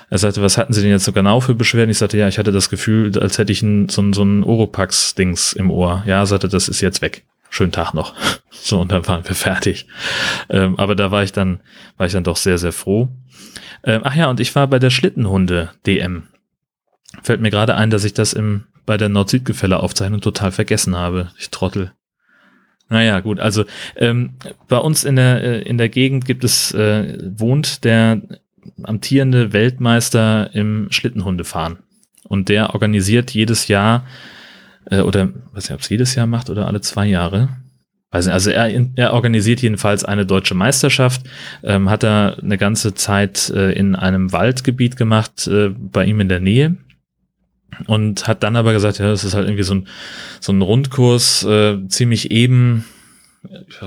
Er 0.10 0.18
sagte, 0.18 0.42
was 0.42 0.58
hatten 0.58 0.74
Sie 0.74 0.82
denn 0.82 0.92
jetzt 0.92 1.06
so 1.06 1.12
genau 1.12 1.40
für 1.40 1.56
Beschwerden? 1.56 1.90
Ich 1.90 1.98
sagte, 1.98 2.18
ja, 2.18 2.28
ich 2.28 2.38
hatte 2.38 2.52
das 2.52 2.70
Gefühl, 2.70 3.18
als 3.20 3.38
hätte 3.38 3.52
ich 3.52 3.62
ein, 3.64 3.90
so, 3.90 4.02
ein, 4.02 4.14
so 4.14 4.24
ein 4.24 4.44
Oropax-Dings 4.44 5.54
im 5.54 5.72
Ohr. 5.72 6.04
Ja, 6.06 6.20
er 6.20 6.26
sagte, 6.26 6.48
das 6.48 6.68
ist 6.68 6.82
jetzt 6.82 7.02
weg. 7.02 7.26
Schönen 7.50 7.72
Tag 7.72 7.94
noch. 7.94 8.14
So, 8.58 8.82
und 8.82 8.92
dann 8.92 9.06
waren 9.06 9.28
wir 9.28 9.36
fertig. 9.36 9.86
Ähm, 10.50 10.80
aber 10.80 10.96
da 10.96 11.12
war 11.12 11.22
ich 11.22 11.32
dann, 11.32 11.60
war 11.98 12.08
ich 12.08 12.14
dann 12.14 12.24
doch 12.24 12.38
sehr, 12.38 12.58
sehr 12.58 12.72
froh. 12.72 13.10
Ähm, 13.84 14.02
ach 14.04 14.16
ja, 14.16 14.28
und 14.28 14.40
ich 14.40 14.56
war 14.56 14.66
bei 14.66 14.80
der 14.80 14.90
Schlittenhunde-DM. 14.90 16.24
Fällt 17.22 17.42
mir 17.42 17.52
gerade 17.52 17.76
ein, 17.76 17.92
dass 17.92 18.06
ich 18.06 18.16
das 18.16 18.34
im, 18.34 18.64
bei 18.88 18.98
der 18.98 19.10
Nord-Süd-Gefälle-Aufzeichnung 19.10 20.20
total 20.20 20.52
vergessen 20.52 20.96
habe. 20.96 21.30
Ich 21.38 21.52
trottel. 21.52 21.92
Naja, 22.90 23.20
gut, 23.20 23.40
also 23.40 23.66
ähm, 23.96 24.34
bei 24.68 24.78
uns 24.78 25.04
in 25.04 25.16
der, 25.16 25.44
äh, 25.44 25.62
in 25.62 25.78
der 25.78 25.90
Gegend 25.90 26.26
gibt 26.26 26.44
es, 26.44 26.72
äh, 26.72 27.20
wohnt 27.38 27.84
der 27.84 28.22
amtierende 28.84 29.54
Weltmeister 29.54 30.50
im 30.54 30.88
Schlittenhundefahren. 30.90 31.80
Und 32.28 32.50
der 32.50 32.74
organisiert 32.74 33.32
jedes 33.32 33.68
Jahr, 33.68 34.06
äh, 34.90 35.02
oder 35.02 35.30
weiß 35.54 35.70
nicht, 35.70 35.76
ob 35.76 35.82
es 35.82 35.90
jedes 35.90 36.16
Jahr 36.16 36.28
macht 36.28 36.50
oder 36.50 36.68
alle 36.68 36.82
zwei 36.82 37.06
Jahre. 37.06 37.50
Weiß 38.12 38.26
nicht, 38.26 38.34
also 38.34 38.50
er, 38.50 38.72
er 38.96 39.14
organisiert 39.14 39.62
jedenfalls 39.62 40.04
eine 40.04 40.26
deutsche 40.26 40.56
Meisterschaft, 40.56 41.24
ähm, 41.64 41.90
hat 41.90 42.04
er 42.04 42.38
eine 42.42 42.58
ganze 42.58 42.94
Zeit 42.94 43.50
äh, 43.50 43.72
in 43.74 43.96
einem 43.96 44.32
Waldgebiet 44.32 44.96
gemacht, 44.96 45.48
äh, 45.48 45.70
bei 45.70 46.06
ihm 46.06 46.20
in 46.20 46.30
der 46.30 46.40
Nähe. 46.40 46.78
Und 47.88 48.26
hat 48.26 48.42
dann 48.44 48.56
aber 48.56 48.72
gesagt, 48.72 49.00
ja, 49.00 49.08
das 49.08 49.26
ist 49.26 49.34
halt 49.34 49.48
irgendwie 49.48 49.64
so 49.64 49.76
ein, 49.76 49.88
so 50.40 50.54
ein 50.54 50.62
Rundkurs, 50.62 51.44
äh, 51.44 51.86
ziemlich 51.90 52.32
eben, 52.32 52.86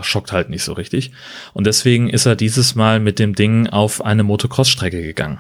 schockt 0.03 0.33
halt 0.33 0.51
nicht 0.51 0.63
so 0.63 0.73
richtig. 0.73 1.13
Und 1.55 1.67
deswegen 1.67 2.09
ist 2.09 2.27
er 2.27 2.37
dieses 2.37 2.75
Mal 2.75 3.01
mit 3.01 3.19
dem 3.19 3.35
Ding 3.35 3.69
auf 3.69 4.05
eine 4.05 4.23
Motocross-Strecke 4.23 5.03
gegangen. 5.03 5.39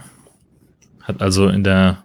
Hat 1.02 1.22
also 1.22 1.48
in 1.48 1.64
der 1.64 2.04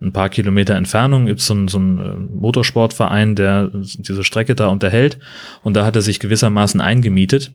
ein 0.00 0.12
paar 0.12 0.28
Kilometer 0.28 0.76
Entfernung 0.76 1.26
gibt 1.26 1.40
es 1.40 1.46
so, 1.46 1.66
so 1.66 1.78
einen 1.78 1.98
äh, 1.98 2.36
Motorsportverein, 2.36 3.34
der 3.34 3.70
diese 3.72 4.22
Strecke 4.22 4.54
da 4.54 4.68
unterhält. 4.68 5.18
Und 5.62 5.74
da 5.74 5.84
hat 5.84 5.96
er 5.96 6.02
sich 6.02 6.20
gewissermaßen 6.20 6.80
eingemietet 6.80 7.52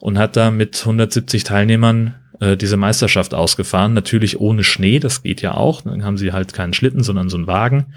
und 0.00 0.18
hat 0.18 0.36
da 0.36 0.50
mit 0.50 0.80
170 0.80 1.44
Teilnehmern 1.44 2.14
äh, 2.40 2.56
diese 2.56 2.76
Meisterschaft 2.76 3.34
ausgefahren. 3.34 3.94
Natürlich 3.94 4.40
ohne 4.40 4.64
Schnee, 4.64 4.98
das 4.98 5.22
geht 5.22 5.42
ja 5.42 5.54
auch. 5.54 5.82
Dann 5.82 6.04
haben 6.04 6.16
sie 6.16 6.32
halt 6.32 6.52
keinen 6.52 6.74
Schlitten, 6.74 7.04
sondern 7.04 7.28
so 7.28 7.36
einen 7.36 7.46
Wagen. 7.46 7.94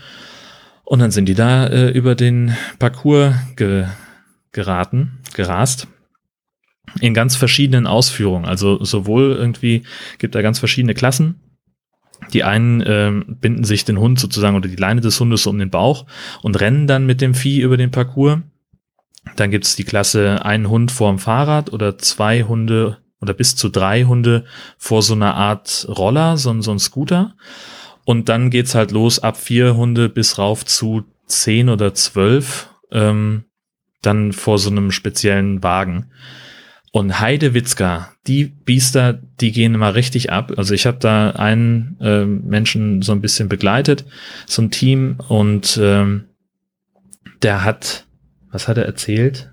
Und 0.83 0.99
dann 0.99 1.11
sind 1.11 1.25
die 1.25 1.35
da 1.35 1.65
äh, 1.65 1.89
über 1.89 2.13
den 2.15 2.55
Parcours 2.77 3.35
ge 3.55 3.85
geraten, 4.59 5.19
gerast. 5.33 5.87
In 6.99 7.13
ganz 7.13 7.35
verschiedenen 7.35 7.87
Ausführungen. 7.87 8.45
Also 8.45 8.83
sowohl 8.83 9.35
irgendwie 9.37 9.83
gibt 10.17 10.35
da 10.35 10.41
ganz 10.41 10.59
verschiedene 10.59 10.93
Klassen. 10.93 11.39
Die 12.33 12.43
einen 12.43 12.83
ähm, 12.85 13.37
binden 13.39 13.63
sich 13.63 13.85
den 13.85 13.99
Hund 13.99 14.19
sozusagen 14.19 14.57
oder 14.57 14.67
die 14.67 14.75
Leine 14.75 14.99
des 14.99 15.17
Hundes 15.19 15.47
um 15.47 15.57
den 15.57 15.69
Bauch 15.69 16.05
und 16.41 16.59
rennen 16.59 16.87
dann 16.87 17.05
mit 17.05 17.21
dem 17.21 17.33
Vieh 17.33 17.61
über 17.61 17.77
den 17.77 17.91
Parcours. 17.91 18.39
Dann 19.37 19.51
gibt 19.51 19.65
es 19.65 19.77
die 19.77 19.85
Klasse 19.85 20.43
ein 20.43 20.67
Hund 20.67 20.91
vorm 20.91 21.19
Fahrrad 21.19 21.71
oder 21.71 21.97
zwei 21.97 22.43
Hunde 22.43 22.97
oder 23.21 23.33
bis 23.33 23.55
zu 23.55 23.69
drei 23.69 24.03
Hunde 24.03 24.45
vor 24.77 25.01
so 25.01 25.13
einer 25.13 25.35
Art 25.35 25.87
Roller, 25.89 26.37
so, 26.37 26.59
so 26.61 26.71
ein 26.71 26.79
Scooter. 26.79 27.35
Und 28.03 28.27
dann 28.27 28.49
geht's 28.49 28.75
halt 28.75 28.91
los 28.91 29.19
ab 29.19 29.37
vier 29.37 29.77
Hunde 29.77 30.09
bis 30.09 30.37
rauf 30.37 30.65
zu 30.65 31.05
zehn 31.29 31.69
oder 31.69 31.93
zwölf, 31.93 32.69
ähm, 32.91 33.45
dann 34.01 34.33
vor 34.33 34.59
so 34.59 34.69
einem 34.69 34.91
speziellen 34.91 35.63
Wagen. 35.63 36.11
Und 36.91 37.19
Heidewitzka, 37.19 38.13
die 38.25 38.45
Biester, 38.45 39.13
die 39.13 39.51
gehen 39.51 39.75
immer 39.75 39.93
richtig 39.93 40.31
ab. 40.31 40.53
Also 40.57 40.73
ich 40.73 40.87
habe 40.87 40.97
da 40.97 41.31
einen 41.31 41.97
äh, 42.01 42.25
Menschen 42.25 43.03
so 43.03 43.11
ein 43.11 43.21
bisschen 43.21 43.47
begleitet, 43.47 44.05
so 44.47 44.63
ein 44.63 44.71
Team, 44.71 45.17
und 45.27 45.79
ähm, 45.81 46.25
der 47.43 47.63
hat, 47.63 48.07
was 48.51 48.67
hat 48.67 48.77
er 48.77 48.85
erzählt? 48.85 49.51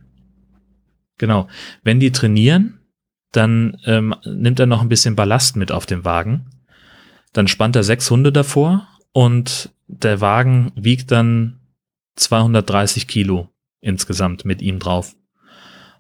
Genau, 1.18 1.46
wenn 1.82 2.00
die 2.00 2.12
trainieren, 2.12 2.80
dann 3.32 3.76
ähm, 3.84 4.14
nimmt 4.24 4.58
er 4.58 4.66
noch 4.66 4.80
ein 4.80 4.88
bisschen 4.88 5.14
Ballast 5.14 5.56
mit 5.56 5.72
auf 5.72 5.84
dem 5.84 6.04
Wagen. 6.06 6.46
Dann 7.34 7.48
spannt 7.48 7.76
er 7.76 7.82
sechs 7.82 8.10
Hunde 8.10 8.32
davor 8.32 8.88
und 9.12 9.70
der 9.88 10.22
Wagen 10.22 10.72
wiegt 10.74 11.10
dann 11.10 11.60
230 12.16 13.06
Kilo 13.06 13.50
insgesamt 13.80 14.45
mit 14.45 14.62
ihm 14.62 14.78
drauf. 14.78 15.14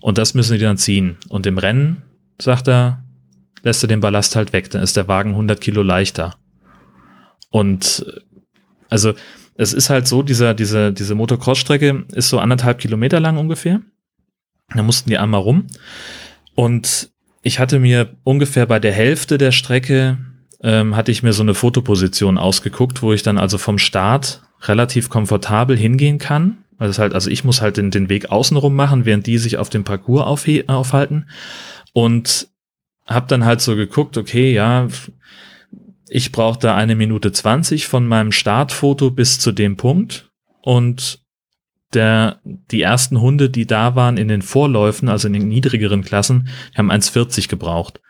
Und 0.00 0.18
das 0.18 0.34
müssen 0.34 0.54
die 0.54 0.64
dann 0.64 0.78
ziehen. 0.78 1.16
Und 1.28 1.46
im 1.46 1.58
Rennen, 1.58 2.02
sagt 2.40 2.68
er, 2.68 3.04
lässt 3.62 3.82
er 3.82 3.88
den 3.88 4.00
Ballast 4.00 4.36
halt 4.36 4.52
weg, 4.52 4.70
dann 4.70 4.82
ist 4.82 4.96
der 4.96 5.08
Wagen 5.08 5.30
100 5.30 5.60
Kilo 5.60 5.82
leichter. 5.82 6.36
Und 7.50 8.06
also 8.88 9.14
es 9.54 9.72
ist 9.72 9.90
halt 9.90 10.06
so, 10.06 10.22
dieser, 10.22 10.54
diese, 10.54 10.92
diese 10.92 11.14
Motocross-Strecke 11.14 12.04
ist 12.12 12.28
so 12.28 12.38
anderthalb 12.38 12.78
Kilometer 12.78 13.20
lang 13.20 13.38
ungefähr. 13.38 13.80
Da 14.74 14.82
mussten 14.82 15.10
die 15.10 15.18
einmal 15.18 15.40
rum. 15.40 15.66
Und 16.54 17.10
ich 17.42 17.58
hatte 17.58 17.78
mir 17.78 18.16
ungefähr 18.24 18.66
bei 18.66 18.78
der 18.78 18.92
Hälfte 18.92 19.38
der 19.38 19.52
Strecke 19.52 20.18
ähm, 20.62 20.96
hatte 20.96 21.12
ich 21.12 21.22
mir 21.22 21.32
so 21.32 21.42
eine 21.42 21.54
Fotoposition 21.54 22.38
ausgeguckt, 22.38 23.02
wo 23.02 23.12
ich 23.12 23.22
dann 23.22 23.38
also 23.38 23.58
vom 23.58 23.78
Start 23.78 24.42
relativ 24.62 25.08
komfortabel 25.08 25.76
hingehen 25.76 26.18
kann 26.18 26.58
es 26.78 26.98
halt, 26.98 27.14
also 27.14 27.30
ich 27.30 27.44
muss 27.44 27.60
halt 27.60 27.76
den, 27.76 27.90
den 27.90 28.08
Weg 28.08 28.30
außenrum 28.30 28.74
machen, 28.74 29.04
während 29.04 29.26
die 29.26 29.38
sich 29.38 29.56
auf 29.56 29.70
dem 29.70 29.84
Parcours 29.84 30.26
aufhalten. 30.68 31.28
Und 31.92 32.48
habe 33.06 33.26
dann 33.28 33.44
halt 33.44 33.60
so 33.60 33.76
geguckt, 33.76 34.18
okay, 34.18 34.52
ja, 34.52 34.88
ich 36.08 36.32
brauche 36.32 36.58
da 36.58 36.76
eine 36.76 36.94
Minute 36.94 37.32
zwanzig 37.32 37.86
von 37.86 38.06
meinem 38.06 38.32
Startfoto 38.32 39.10
bis 39.10 39.38
zu 39.38 39.52
dem 39.52 39.76
Punkt. 39.76 40.30
Und 40.60 41.20
der, 41.94 42.40
die 42.44 42.82
ersten 42.82 43.20
Hunde, 43.20 43.48
die 43.48 43.66
da 43.66 43.94
waren 43.94 44.16
in 44.16 44.28
den 44.28 44.42
Vorläufen, 44.42 45.08
also 45.08 45.28
in 45.28 45.34
den 45.34 45.48
niedrigeren 45.48 46.02
Klassen, 46.02 46.48
haben 46.76 46.90
1,40 46.90 47.48
gebraucht. 47.48 48.00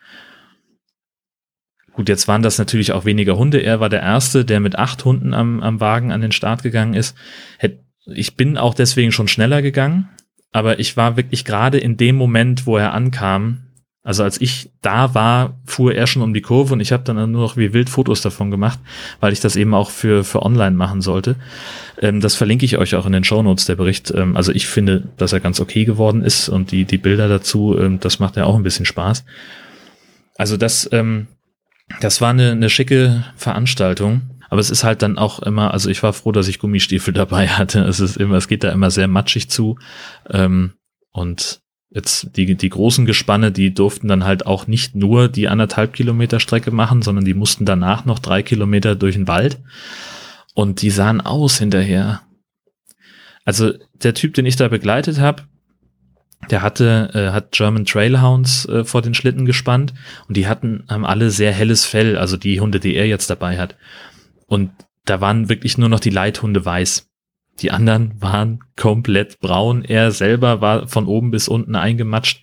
Gut, 1.92 2.08
jetzt 2.08 2.28
waren 2.28 2.42
das 2.42 2.58
natürlich 2.58 2.92
auch 2.92 3.06
weniger 3.06 3.38
Hunde. 3.38 3.58
Er 3.60 3.80
war 3.80 3.88
der 3.88 4.02
Erste, 4.02 4.44
der 4.44 4.60
mit 4.60 4.76
acht 4.76 5.04
Hunden 5.04 5.32
am, 5.32 5.62
am 5.62 5.80
Wagen 5.80 6.12
an 6.12 6.20
den 6.20 6.32
Start 6.32 6.62
gegangen 6.62 6.92
ist. 6.92 7.16
Hätt, 7.58 7.85
ich 8.06 8.36
bin 8.36 8.56
auch 8.56 8.74
deswegen 8.74 9.12
schon 9.12 9.28
schneller 9.28 9.62
gegangen, 9.62 10.08
aber 10.52 10.78
ich 10.78 10.96
war 10.96 11.16
wirklich 11.16 11.44
gerade 11.44 11.78
in 11.78 11.96
dem 11.96 12.16
Moment, 12.16 12.66
wo 12.66 12.76
er 12.76 12.94
ankam, 12.94 13.66
also 14.06 14.22
als 14.22 14.40
ich 14.40 14.70
da 14.82 15.14
war, 15.14 15.58
fuhr 15.64 15.92
er 15.92 16.06
schon 16.06 16.22
um 16.22 16.32
die 16.32 16.40
Kurve 16.40 16.72
und 16.72 16.78
ich 16.78 16.92
habe 16.92 17.02
dann 17.02 17.16
nur 17.16 17.42
noch 17.42 17.56
wie 17.56 17.72
wild 17.72 17.90
Fotos 17.90 18.20
davon 18.20 18.52
gemacht, 18.52 18.78
weil 19.18 19.32
ich 19.32 19.40
das 19.40 19.56
eben 19.56 19.74
auch 19.74 19.90
für, 19.90 20.22
für 20.22 20.42
online 20.42 20.76
machen 20.76 21.00
sollte. 21.00 21.34
Ähm, 22.00 22.20
das 22.20 22.36
verlinke 22.36 22.64
ich 22.64 22.78
euch 22.78 22.94
auch 22.94 23.04
in 23.04 23.10
den 23.10 23.24
Show 23.24 23.42
Notes 23.42 23.64
der 23.64 23.74
Bericht. 23.74 24.12
Ähm, 24.14 24.36
also 24.36 24.52
ich 24.52 24.68
finde, 24.68 25.08
dass 25.16 25.32
er 25.32 25.40
ganz 25.40 25.58
okay 25.58 25.84
geworden 25.84 26.22
ist 26.22 26.48
und 26.48 26.70
die, 26.70 26.84
die 26.84 26.98
Bilder 26.98 27.26
dazu, 27.26 27.76
ähm, 27.76 27.98
das 27.98 28.20
macht 28.20 28.36
ja 28.36 28.44
auch 28.44 28.54
ein 28.54 28.62
bisschen 28.62 28.86
Spaß. 28.86 29.24
Also 30.38 30.56
das, 30.56 30.88
ähm, 30.92 31.26
das 32.00 32.20
war 32.20 32.30
eine, 32.30 32.52
eine 32.52 32.70
schicke 32.70 33.24
Veranstaltung. 33.34 34.22
Aber 34.48 34.60
es 34.60 34.70
ist 34.70 34.84
halt 34.84 35.02
dann 35.02 35.18
auch 35.18 35.40
immer, 35.40 35.72
also 35.72 35.90
ich 35.90 36.02
war 36.02 36.12
froh, 36.12 36.32
dass 36.32 36.48
ich 36.48 36.58
Gummistiefel 36.58 37.12
dabei 37.14 37.48
hatte. 37.48 37.80
Es 37.80 38.00
ist 38.00 38.16
immer, 38.16 38.36
es 38.36 38.48
geht 38.48 38.64
da 38.64 38.70
immer 38.70 38.90
sehr 38.90 39.08
matschig 39.08 39.50
zu. 39.50 39.78
Ähm, 40.30 40.74
und 41.12 41.60
jetzt 41.90 42.36
die, 42.36 42.56
die 42.56 42.68
großen 42.68 43.06
Gespanne, 43.06 43.52
die 43.52 43.72
durften 43.72 44.08
dann 44.08 44.24
halt 44.24 44.46
auch 44.46 44.66
nicht 44.66 44.94
nur 44.94 45.28
die 45.28 45.48
anderthalb 45.48 45.92
Kilometer 45.92 46.40
Strecke 46.40 46.70
machen, 46.70 47.02
sondern 47.02 47.24
die 47.24 47.34
mussten 47.34 47.64
danach 47.64 48.04
noch 48.04 48.18
drei 48.18 48.42
Kilometer 48.42 48.96
durch 48.96 49.14
den 49.14 49.28
Wald. 49.28 49.58
Und 50.54 50.82
die 50.82 50.90
sahen 50.90 51.20
aus 51.20 51.58
hinterher. 51.58 52.22
Also 53.44 53.72
der 53.94 54.14
Typ, 54.14 54.34
den 54.34 54.46
ich 54.46 54.56
da 54.56 54.68
begleitet 54.68 55.20
habe, 55.20 55.44
der 56.50 56.62
hatte, 56.62 57.10
äh, 57.14 57.32
hat 57.32 57.52
German 57.52 57.84
Trailhounds 57.84 58.66
äh, 58.66 58.84
vor 58.84 59.02
den 59.02 59.14
Schlitten 59.14 59.46
gespannt 59.46 59.94
und 60.28 60.36
die 60.36 60.46
hatten, 60.46 60.84
haben 60.88 61.04
alle 61.04 61.30
sehr 61.30 61.52
helles 61.52 61.84
Fell, 61.84 62.16
also 62.16 62.36
die 62.36 62.60
Hunde, 62.60 62.78
die 62.80 62.94
er 62.94 63.06
jetzt 63.06 63.30
dabei 63.30 63.58
hat. 63.58 63.76
Und 64.46 64.70
da 65.04 65.20
waren 65.20 65.48
wirklich 65.48 65.78
nur 65.78 65.88
noch 65.88 66.00
die 66.00 66.10
Leithunde 66.10 66.64
weiß. 66.64 67.08
Die 67.60 67.70
anderen 67.70 68.20
waren 68.20 68.60
komplett 68.76 69.40
braun. 69.40 69.84
Er 69.84 70.10
selber 70.10 70.60
war 70.60 70.88
von 70.88 71.06
oben 71.06 71.30
bis 71.30 71.48
unten 71.48 71.74
eingematscht. 71.74 72.42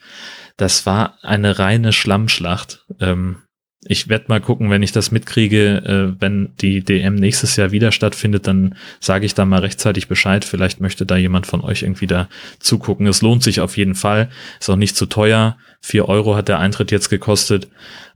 Das 0.58 0.86
war 0.86 1.18
eine 1.22 1.60
reine 1.60 1.94
Schlammschlacht. 1.94 2.86
Ähm, 3.00 3.38
ich 3.86 4.08
werde 4.08 4.26
mal 4.30 4.40
gucken, 4.40 4.70
wenn 4.70 4.82
ich 4.82 4.92
das 4.92 5.12
mitkriege, 5.12 6.16
äh, 6.18 6.22
wenn 6.22 6.54
die 6.62 6.84
DM 6.84 7.16
nächstes 7.16 7.56
Jahr 7.58 7.72
wieder 7.72 7.92
stattfindet, 7.92 8.48
dann 8.48 8.76
sage 9.00 9.26
ich 9.26 9.34
da 9.34 9.46
mal 9.46 9.60
rechtzeitig 9.60 10.08
Bescheid. 10.08 10.46
Vielleicht 10.46 10.80
möchte 10.80 11.06
da 11.06 11.18
jemand 11.18 11.48
von 11.48 11.62
euch 11.62 11.84
irgendwie 11.84 12.08
da 12.08 12.30
zugucken. 12.60 13.08
Es 13.08 13.22
lohnt 13.22 13.44
sich 13.44 13.60
auf 13.60 13.78
jeden 13.78 13.96
Fall. 13.96 14.30
Ist 14.60 14.70
auch 14.70 14.78
nicht 14.78 14.96
zu 14.96 15.06
teuer. 15.06 15.58
Vier 15.82 16.08
Euro 16.08 16.36
hat 16.36 16.48
der 16.48 16.60
Eintritt 16.60 16.92
jetzt 16.92 17.10
gekostet. 17.10 17.68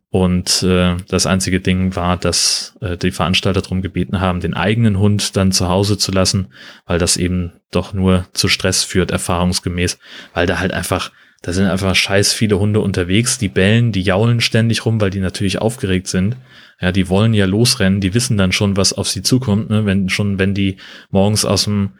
Und 0.09 0.63
äh, 0.63 0.95
das 1.09 1.25
einzige 1.25 1.59
Ding 1.59 1.95
war, 1.95 2.15
dass 2.15 2.77
äh, 2.79 2.95
die 2.95 3.11
Veranstalter 3.11 3.61
darum 3.61 3.81
gebeten 3.81 4.21
haben, 4.21 4.39
den 4.39 4.53
eigenen 4.53 4.99
Hund 4.99 5.35
dann 5.35 5.51
zu 5.51 5.67
Hause 5.67 5.97
zu 5.97 6.11
lassen, 6.13 6.47
weil 6.85 6.97
das 6.97 7.17
eben 7.17 7.51
doch 7.71 7.93
nur 7.93 8.25
zu 8.31 8.47
Stress 8.47 8.85
führt, 8.85 9.11
erfahrungsgemäß, 9.11 9.99
weil 10.33 10.47
da 10.47 10.59
halt 10.59 10.71
einfach, 10.71 11.11
da 11.41 11.51
sind 11.51 11.67
einfach 11.67 11.93
scheiß 11.93 12.31
viele 12.31 12.57
Hunde 12.57 12.79
unterwegs, 12.79 13.37
die 13.37 13.49
bellen, 13.49 13.91
die 13.91 14.01
jaulen 14.01 14.39
ständig 14.39 14.85
rum, 14.85 15.01
weil 15.01 15.09
die 15.09 15.19
natürlich 15.19 15.59
aufgeregt 15.59 16.07
sind. 16.07 16.37
Ja, 16.79 16.93
die 16.93 17.09
wollen 17.09 17.33
ja 17.33 17.45
losrennen, 17.45 17.99
die 17.99 18.13
wissen 18.13 18.37
dann 18.37 18.53
schon, 18.53 18.77
was 18.77 18.93
auf 18.93 19.09
sie 19.09 19.23
zukommt, 19.23 19.69
ne? 19.69 19.85
wenn 19.85 20.07
schon, 20.07 20.39
wenn 20.39 20.53
die 20.53 20.77
morgens 21.09 21.43
aus 21.43 21.65
dem 21.65 21.91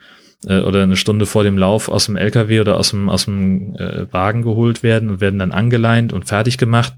äh, 0.46 0.60
oder 0.60 0.84
eine 0.84 0.96
Stunde 0.96 1.26
vor 1.26 1.44
dem 1.44 1.58
Lauf 1.58 1.90
aus 1.90 2.06
dem 2.06 2.16
LKW 2.16 2.62
oder 2.62 2.78
aus 2.78 2.92
dem, 2.92 3.10
aus 3.10 3.26
dem 3.26 3.76
äh, 3.76 4.12
Wagen 4.14 4.44
geholt 4.44 4.82
werden 4.82 5.10
und 5.10 5.20
werden 5.20 5.40
dann 5.40 5.52
angeleint 5.52 6.14
und 6.14 6.26
fertig 6.26 6.58
gemacht 6.58 6.94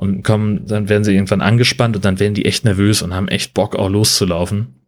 und 0.00 0.22
kommen, 0.22 0.64
dann 0.64 0.88
werden 0.88 1.04
sie 1.04 1.12
irgendwann 1.12 1.42
angespannt 1.42 1.94
und 1.94 2.06
dann 2.06 2.18
werden 2.18 2.32
die 2.32 2.46
echt 2.46 2.64
nervös 2.64 3.02
und 3.02 3.12
haben 3.12 3.28
echt 3.28 3.52
Bock 3.52 3.76
auch 3.76 3.90
loszulaufen. 3.90 4.86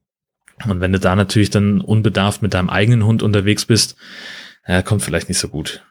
Und 0.67 0.81
wenn 0.81 0.93
du 0.93 0.99
da 0.99 1.15
natürlich 1.15 1.51
dann 1.51 1.83
unbedarft 1.83 2.41
mit 2.41 2.55
deinem 2.55 2.71
eigenen 2.71 3.05
Hund 3.05 3.23
unterwegs 3.23 3.67
bist, 3.67 3.95
ja, 4.67 4.81
kommt 4.81 5.03
vielleicht 5.03 5.29
nicht 5.29 5.37
so 5.37 5.49
gut. 5.49 5.85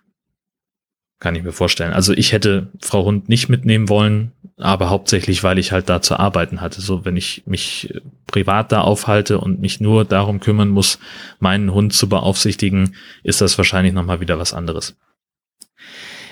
Kann 1.20 1.36
ich 1.36 1.44
mir 1.44 1.52
vorstellen. 1.52 1.94
Also 1.94 2.14
ich 2.14 2.32
hätte 2.32 2.72
Frau 2.82 3.06
Hund 3.06 3.30
nicht 3.30 3.48
mitnehmen 3.48 3.90
wollen, 3.90 4.32
aber 4.58 4.90
hauptsächlich, 4.90 5.44
weil 5.44 5.60
ich 5.60 5.72
halt 5.72 5.88
da 5.88 6.02
zu 6.02 6.18
arbeiten 6.18 6.60
hatte. 6.60 6.82
So, 6.82 7.06
wenn 7.06 7.16
ich 7.16 7.44
mich 7.46 7.94
privat 8.26 8.72
da 8.72 8.82
aufhalte 8.82 9.38
und 9.38 9.62
mich 9.62 9.80
nur 9.80 10.04
darum 10.04 10.40
kümmern 10.40 10.70
muss, 10.70 10.98
meinen 11.40 11.76
Hund 11.76 11.94
zu 11.94 12.10
beaufsichtigen, 12.10 12.96
ist 13.22 13.40
das 13.40 13.56
wahrscheinlich 13.60 13.94
nochmal 13.94 14.20
wieder 14.20 14.40
was 14.40 14.56
anderes. 14.56 14.98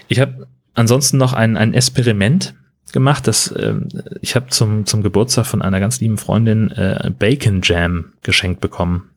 Ich 0.08 0.20
habe 0.20 0.48
ansonsten 0.74 1.18
noch 1.18 1.34
ein, 1.34 1.56
ein 1.56 1.76
Experiment 1.76 2.56
gemacht. 2.94 3.28
Das, 3.28 3.52
äh, 3.52 3.76
ich 4.22 4.36
habe 4.36 4.48
zum, 4.48 4.86
zum 4.86 5.04
Geburtstag 5.04 5.46
von 5.46 5.62
einer 5.62 5.80
ganz 5.80 6.00
lieben 6.00 6.18
Freundin 6.18 6.72
äh, 6.72 7.12
Bacon 7.18 7.62
Jam 7.64 8.14
geschenkt 8.24 8.62
bekommen. 8.62 9.10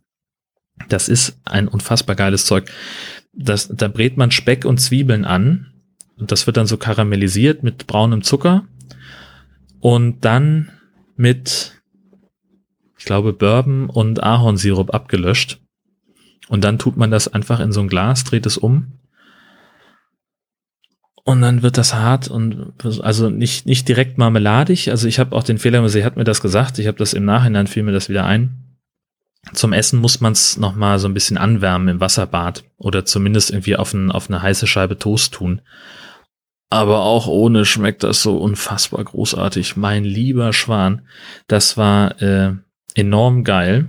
Das 0.89 1.09
ist 1.09 1.39
ein 1.45 1.69
unfassbar 1.69 2.17
geiles 2.17 2.47
Zeug. 2.47 2.71
Das, 3.33 3.69
da 3.69 3.89
brät 3.89 4.17
man 4.17 4.31
Speck 4.31 4.65
und 4.65 4.79
Zwiebeln 4.79 5.25
an 5.25 5.73
und 6.17 6.33
das 6.33 6.47
wird 6.47 6.57
dann 6.57 6.67
so 6.67 6.77
karamellisiert 6.77 7.63
mit 7.63 7.87
braunem 7.87 8.23
Zucker 8.23 8.65
und 9.81 10.25
dann 10.25 10.71
mit, 11.17 11.83
ich 12.99 13.05
glaube, 13.05 13.33
Bourbon 13.33 13.89
und 13.89 14.23
Ahornsirup 14.23 14.95
abgelöscht. 14.95 15.61
Und 16.49 16.65
dann 16.65 16.79
tut 16.79 16.97
man 16.97 17.11
das 17.11 17.29
einfach 17.29 17.61
in 17.61 17.73
so 17.73 17.81
ein 17.81 17.89
Glas, 17.89 18.25
dreht 18.25 18.47
es 18.47 18.59
um 18.59 18.93
und 21.25 21.41
dann 21.41 21.63
wird 21.63 21.79
das 21.79 21.95
hart 21.95 22.29
und 22.29 22.73
also 23.01 23.31
nicht 23.31 23.67
nicht 23.67 23.87
direkt 23.89 24.19
marmeladig. 24.19 24.91
Also 24.91 25.07
ich 25.07 25.19
habe 25.19 25.37
auch 25.37 25.45
den 25.45 25.59
Fehler, 25.59 25.89
sie 25.89 26.05
hat 26.05 26.17
mir 26.17 26.25
das 26.25 26.41
gesagt. 26.41 26.79
Ich 26.79 26.87
habe 26.87 26.99
das 26.99 27.13
im 27.13 27.25
Nachhinein 27.25 27.69
fiel 27.69 27.85
mir 27.85 27.93
das 27.93 28.09
wieder 28.09 28.25
ein. 28.25 28.63
Zum 29.53 29.73
Essen 29.73 29.99
muss 29.99 30.21
man 30.21 30.33
es 30.33 30.57
noch 30.57 30.75
mal 30.75 30.99
so 30.99 31.09
ein 31.09 31.15
bisschen 31.15 31.37
anwärmen 31.37 31.89
im 31.89 32.01
Wasserbad 32.01 32.65
oder 32.77 33.05
zumindest 33.05 33.51
irgendwie 33.51 33.77
auf, 33.77 33.93
ein, 33.93 34.13
auf 34.13 34.31
eine 34.31 34.41
heiße 34.41 34.67
Scheibe 34.67 34.99
Toast 34.99 35.35
tun. 35.35 35.61
Aber 36.71 37.01
auch 37.01 37.27
ohne 37.27 37.65
schmeckt 37.65 38.03
das 38.03 38.23
so 38.23 38.39
unfassbar 38.39 39.05
großartig. 39.05 39.77
Mein 39.77 40.05
lieber 40.05 40.53
Schwan, 40.53 41.03
das 41.49 41.77
war 41.77 42.23
äh, 42.23 42.55
enorm 42.95 43.45
geil. 43.45 43.89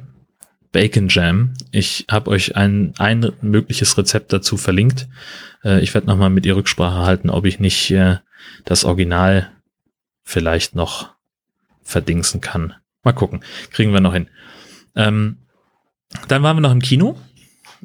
Bacon 0.71 1.07
Jam. 1.07 1.53
Ich 1.71 2.07
habe 2.09 2.31
euch 2.31 2.57
ein, 2.57 2.93
ein 2.97 3.31
mögliches 3.41 3.97
Rezept 3.97 4.33
dazu 4.33 4.57
verlinkt. 4.57 5.07
Äh, 5.63 5.81
ich 5.81 5.93
werde 5.93 6.07
nochmal 6.07 6.29
mit 6.29 6.45
ihr 6.45 6.55
Rücksprache 6.55 7.05
halten, 7.05 7.29
ob 7.29 7.45
ich 7.45 7.59
nicht 7.59 7.91
äh, 7.91 8.17
das 8.65 8.85
Original 8.85 9.51
vielleicht 10.23 10.75
noch 10.75 11.13
verdingsen 11.81 12.41
kann. 12.41 12.75
Mal 13.03 13.13
gucken. 13.13 13.43
Kriegen 13.71 13.93
wir 13.93 14.01
noch 14.01 14.13
hin. 14.13 14.29
Ähm, 14.95 15.37
dann 16.27 16.43
waren 16.43 16.57
wir 16.57 16.61
noch 16.61 16.71
im 16.71 16.81
Kino, 16.81 17.17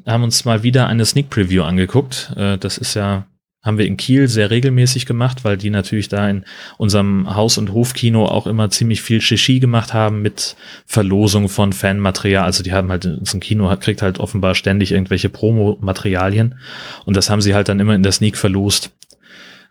haben 0.05 0.23
uns 0.23 0.45
mal 0.45 0.63
wieder 0.63 0.87
eine 0.87 1.05
Sneak 1.05 1.29
Preview 1.29 1.63
angeguckt. 1.63 2.31
Äh, 2.35 2.57
das 2.57 2.77
ist 2.77 2.93
ja, 2.93 3.27
haben 3.61 3.77
wir 3.77 3.85
in 3.85 3.97
Kiel 3.97 4.27
sehr 4.29 4.51
regelmäßig 4.51 5.05
gemacht, 5.05 5.43
weil 5.43 5.57
die 5.57 5.69
natürlich 5.69 6.07
da 6.07 6.29
in 6.29 6.45
unserem 6.77 7.35
Haus- 7.35 7.57
und 7.57 7.73
Hofkino 7.73 8.25
auch 8.25 8.47
immer 8.47 8.69
ziemlich 8.69 9.01
viel 9.01 9.19
Shishi 9.19 9.59
gemacht 9.59 9.93
haben 9.93 10.21
mit 10.21 10.55
Verlosung 10.85 11.49
von 11.49 11.73
Fanmaterial. 11.73 12.45
Also 12.45 12.63
die 12.63 12.71
haben 12.71 12.89
halt, 12.89 13.03
so 13.03 13.37
ein 13.37 13.41
Kino 13.41 13.75
kriegt 13.77 14.01
halt 14.01 14.19
offenbar 14.19 14.55
ständig 14.55 14.93
irgendwelche 14.93 15.29
Promo-Materialien 15.29 16.55
und 17.05 17.17
das 17.17 17.29
haben 17.29 17.41
sie 17.41 17.53
halt 17.53 17.67
dann 17.67 17.81
immer 17.81 17.95
in 17.95 18.03
der 18.03 18.13
Sneak 18.13 18.37
verlost. 18.37 18.91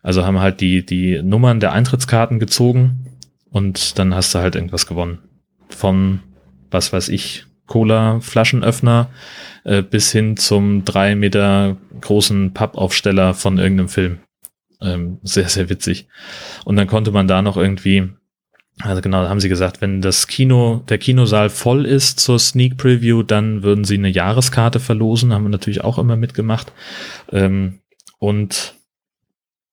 Also 0.02 0.24
haben 0.24 0.38
halt 0.38 0.60
die, 0.60 0.84
die 0.84 1.22
Nummern 1.22 1.58
der 1.58 1.72
Eintrittskarten 1.72 2.38
gezogen 2.38 3.06
und 3.50 3.98
dann 3.98 4.14
hast 4.14 4.34
du 4.34 4.38
halt 4.38 4.54
irgendwas 4.54 4.86
gewonnen. 4.86 5.18
Von, 5.70 6.20
was 6.70 6.92
weiß 6.92 7.08
ich, 7.08 7.46
Cola-Flaschenöffner 7.68 9.10
äh, 9.64 9.82
bis 9.82 10.10
hin 10.10 10.36
zum 10.36 10.84
drei 10.84 11.14
Meter 11.14 11.76
großen 12.00 12.52
Pappaufsteller 12.52 13.34
von 13.34 13.58
irgendeinem 13.58 13.88
Film. 13.88 14.18
Ähm, 14.80 15.18
sehr, 15.22 15.48
sehr 15.48 15.68
witzig. 15.68 16.08
Und 16.64 16.76
dann 16.76 16.88
konnte 16.88 17.12
man 17.12 17.28
da 17.28 17.42
noch 17.42 17.56
irgendwie, 17.56 18.08
also 18.80 19.00
genau, 19.00 19.22
da 19.22 19.28
haben 19.28 19.40
sie 19.40 19.48
gesagt, 19.48 19.80
wenn 19.80 20.00
das 20.00 20.26
Kino, 20.26 20.82
der 20.88 20.98
Kinosaal 20.98 21.50
voll 21.50 21.84
ist 21.84 22.20
zur 22.20 22.38
Sneak 22.38 22.76
Preview, 22.76 23.22
dann 23.22 23.62
würden 23.62 23.84
sie 23.84 23.98
eine 23.98 24.08
Jahreskarte 24.08 24.80
verlosen, 24.80 25.32
haben 25.32 25.44
wir 25.44 25.50
natürlich 25.50 25.82
auch 25.82 25.98
immer 25.98 26.16
mitgemacht. 26.16 26.72
Ähm, 27.32 27.80
und 28.18 28.74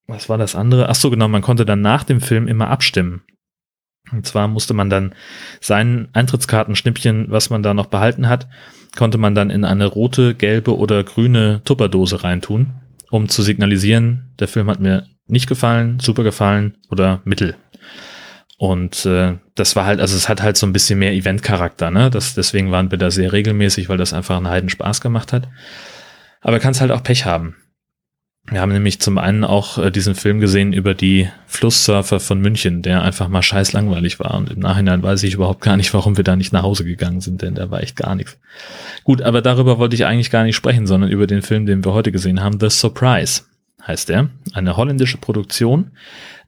was 0.06 0.28
war 0.28 0.38
das 0.38 0.54
andere? 0.54 0.88
Ach 0.88 0.94
so, 0.94 1.10
genau, 1.10 1.28
man 1.28 1.42
konnte 1.42 1.64
dann 1.64 1.80
nach 1.80 2.04
dem 2.04 2.20
Film 2.20 2.48
immer 2.48 2.68
abstimmen. 2.68 3.22
Und 4.12 4.26
zwar 4.26 4.48
musste 4.48 4.74
man 4.74 4.90
dann 4.90 5.14
sein 5.60 6.08
Eintrittskartenschnippchen, 6.12 7.26
was 7.28 7.50
man 7.50 7.62
da 7.62 7.74
noch 7.74 7.86
behalten 7.86 8.28
hat, 8.28 8.48
konnte 8.96 9.18
man 9.18 9.34
dann 9.34 9.50
in 9.50 9.64
eine 9.64 9.86
rote, 9.86 10.34
gelbe 10.34 10.76
oder 10.76 11.04
grüne 11.04 11.60
Tupperdose 11.64 12.22
reintun, 12.22 12.72
um 13.10 13.28
zu 13.28 13.42
signalisieren, 13.42 14.32
der 14.38 14.48
Film 14.48 14.70
hat 14.70 14.80
mir 14.80 15.06
nicht 15.26 15.48
gefallen, 15.48 15.98
super 16.00 16.22
gefallen 16.22 16.76
oder 16.90 17.20
mittel. 17.24 17.56
Und 18.58 19.04
äh, 19.04 19.34
das 19.54 19.76
war 19.76 19.84
halt, 19.84 20.00
also 20.00 20.16
es 20.16 20.28
hat 20.28 20.42
halt 20.42 20.56
so 20.56 20.66
ein 20.66 20.72
bisschen 20.72 20.98
mehr 20.98 21.12
Eventcharakter, 21.12 21.90
ne? 21.90 22.08
Das, 22.08 22.34
deswegen 22.34 22.70
waren 22.70 22.90
wir 22.90 22.96
da 22.96 23.10
sehr 23.10 23.32
regelmäßig, 23.32 23.88
weil 23.88 23.98
das 23.98 24.14
einfach 24.14 24.36
einen 24.36 24.48
Heiden 24.48 24.70
Spaß 24.70 25.00
gemacht 25.02 25.32
hat. 25.32 25.48
Aber 26.40 26.58
kannst 26.58 26.80
halt 26.80 26.90
auch 26.90 27.02
Pech 27.02 27.26
haben. 27.26 27.56
Wir 28.48 28.60
haben 28.60 28.72
nämlich 28.72 29.00
zum 29.00 29.18
einen 29.18 29.42
auch 29.42 29.76
äh, 29.78 29.90
diesen 29.90 30.14
Film 30.14 30.38
gesehen 30.38 30.72
über 30.72 30.94
die 30.94 31.28
Flusssurfer 31.46 32.20
von 32.20 32.40
München, 32.40 32.80
der 32.82 33.02
einfach 33.02 33.28
mal 33.28 33.42
scheiß 33.42 33.72
langweilig 33.72 34.20
war. 34.20 34.34
Und 34.34 34.50
im 34.50 34.60
Nachhinein 34.60 35.02
weiß 35.02 35.24
ich 35.24 35.34
überhaupt 35.34 35.62
gar 35.62 35.76
nicht, 35.76 35.92
warum 35.94 36.16
wir 36.16 36.22
da 36.22 36.36
nicht 36.36 36.52
nach 36.52 36.62
Hause 36.62 36.84
gegangen 36.84 37.20
sind, 37.20 37.42
denn 37.42 37.56
da 37.56 37.70
war 37.70 37.82
echt 37.82 37.96
gar 37.96 38.14
nichts. 38.14 38.38
Gut, 39.02 39.20
aber 39.20 39.42
darüber 39.42 39.78
wollte 39.78 39.96
ich 39.96 40.06
eigentlich 40.06 40.30
gar 40.30 40.44
nicht 40.44 40.54
sprechen, 40.54 40.86
sondern 40.86 41.10
über 41.10 41.26
den 41.26 41.42
Film, 41.42 41.66
den 41.66 41.84
wir 41.84 41.92
heute 41.92 42.12
gesehen 42.12 42.40
haben, 42.40 42.60
The 42.60 42.70
Surprise 42.70 43.42
heißt 43.84 44.10
er. 44.10 44.30
Eine 44.52 44.76
holländische 44.76 45.18
Produktion. 45.18 45.90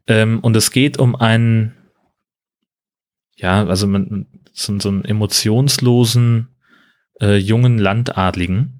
Ähm, 0.06 0.38
und 0.38 0.54
es 0.54 0.70
geht 0.70 0.98
um 0.98 1.16
einen, 1.16 1.74
ja, 3.36 3.66
also 3.66 3.88
man, 3.88 4.26
so, 4.52 4.78
so 4.78 4.88
einen 4.88 5.04
emotionslosen 5.04 6.48
äh, 7.20 7.36
jungen 7.36 7.78
Landadligen, 7.78 8.78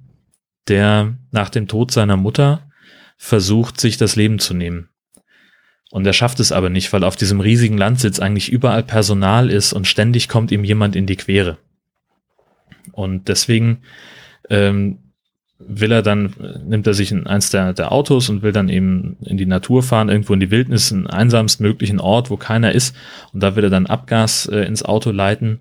der 0.69 1.19
nach 1.33 1.51
dem 1.51 1.67
Tod 1.67 1.91
seiner 1.91 2.17
Mutter 2.17 2.68
versucht, 3.19 3.81
sich 3.81 3.99
das 3.99 4.17
Leben 4.17 4.39
zu 4.39 4.55
nehmen. 4.55 4.89
Und 5.91 6.07
er 6.07 6.13
schafft 6.13 6.41
es 6.41 6.53
aber 6.53 6.71
nicht, 6.71 6.93
weil 6.93 7.05
auf 7.05 7.17
diesem 7.17 7.41
riesigen 7.41 7.77
Landsitz 7.77 8.21
eigentlich 8.21 8.51
überall 8.51 8.83
Personal 8.83 9.51
ist 9.51 9.73
und 9.73 9.87
ständig 9.87 10.29
kommt 10.29 10.53
ihm 10.53 10.65
jemand 10.65 10.97
in 10.97 11.07
die 11.07 11.17
Quere. 11.17 11.59
Und 12.93 13.29
deswegen 13.29 13.83
ähm, 14.49 14.99
will 15.59 15.91
er 15.91 16.03
dann, 16.03 16.35
nimmt 16.65 16.87
er 16.87 16.95
sich 16.95 17.11
in 17.11 17.27
eins 17.27 17.51
der, 17.51 17.73
der 17.73 17.91
Autos 17.91 18.29
und 18.29 18.43
will 18.43 18.53
dann 18.53 18.69
eben 18.69 19.17
in 19.25 19.37
die 19.37 19.47
Natur 19.47 19.83
fahren, 19.83 20.09
irgendwo 20.09 20.35
in 20.35 20.41
die 20.41 20.51
Wildnis, 20.51 20.93
einen 20.93 21.07
einsamst 21.07 21.61
möglichen 21.61 22.01
Ort, 22.01 22.31
wo 22.31 22.37
keiner 22.37 22.73
ist. 22.73 22.95
Und 23.33 23.43
da 23.43 23.57
will 23.57 23.65
er 23.65 23.71
dann 23.71 23.87
Abgas 23.87 24.47
äh, 24.47 24.61
ins 24.61 24.85
Auto 24.85 25.11
leiten. 25.11 25.61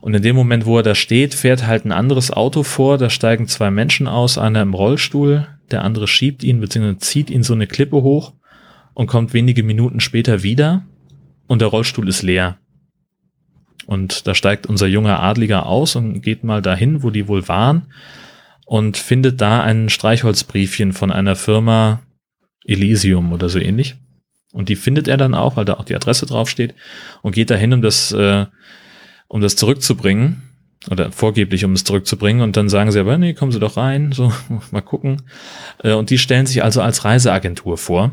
Und 0.00 0.14
in 0.14 0.22
dem 0.22 0.36
Moment, 0.36 0.66
wo 0.66 0.78
er 0.78 0.82
da 0.82 0.94
steht, 0.94 1.34
fährt 1.34 1.66
halt 1.66 1.84
ein 1.84 1.92
anderes 1.92 2.30
Auto 2.30 2.62
vor. 2.62 2.98
Da 2.98 3.10
steigen 3.10 3.46
zwei 3.46 3.70
Menschen 3.70 4.08
aus, 4.08 4.38
einer 4.38 4.62
im 4.62 4.74
Rollstuhl, 4.74 5.46
der 5.70 5.84
andere 5.84 6.08
schiebt 6.08 6.44
ihn 6.44 6.60
bzw. 6.60 6.96
zieht 6.98 7.30
ihn 7.30 7.42
so 7.42 7.54
eine 7.54 7.66
Klippe 7.66 8.02
hoch 8.02 8.32
und 8.94 9.06
kommt 9.06 9.34
wenige 9.34 9.62
Minuten 9.62 10.00
später 10.00 10.42
wieder 10.42 10.86
und 11.46 11.60
der 11.60 11.68
Rollstuhl 11.68 12.08
ist 12.08 12.22
leer. 12.22 12.58
Und 13.86 14.26
da 14.26 14.34
steigt 14.34 14.66
unser 14.66 14.86
junger 14.86 15.22
Adliger 15.22 15.66
aus 15.66 15.96
und 15.96 16.20
geht 16.20 16.42
mal 16.42 16.60
dahin, 16.60 17.02
wo 17.02 17.10
die 17.10 17.28
wohl 17.28 17.46
waren 17.46 17.86
und 18.64 18.96
findet 18.96 19.40
da 19.40 19.62
ein 19.62 19.88
Streichholzbriefchen 19.88 20.92
von 20.92 21.12
einer 21.12 21.36
Firma 21.36 22.02
Elysium 22.64 23.32
oder 23.32 23.48
so 23.48 23.60
ähnlich. 23.60 23.94
Und 24.52 24.68
die 24.68 24.76
findet 24.76 25.06
er 25.06 25.16
dann 25.16 25.34
auch, 25.34 25.56
weil 25.56 25.64
da 25.64 25.74
auch 25.74 25.84
die 25.84 25.94
Adresse 25.94 26.26
draufsteht 26.26 26.74
und 27.22 27.34
geht 27.34 27.50
dahin, 27.50 27.74
um 27.74 27.82
das, 27.82 28.10
äh, 28.12 28.46
um 29.28 29.40
das 29.40 29.54
zurückzubringen 29.54 30.42
oder 30.90 31.12
vorgeblich, 31.12 31.64
um 31.64 31.72
es 31.72 31.84
zurückzubringen. 31.84 32.42
Und 32.42 32.56
dann 32.56 32.68
sagen 32.68 32.92
sie 32.92 33.00
aber, 33.00 33.18
nee, 33.18 33.34
kommen 33.34 33.52
Sie 33.52 33.60
doch 33.60 33.76
rein, 33.76 34.12
so, 34.12 34.32
mal 34.70 34.82
gucken. 34.82 35.22
Äh, 35.82 35.92
und 35.92 36.10
die 36.10 36.18
stellen 36.18 36.46
sich 36.46 36.62
also 36.62 36.80
als 36.80 37.04
Reiseagentur 37.04 37.78
vor. 37.78 38.12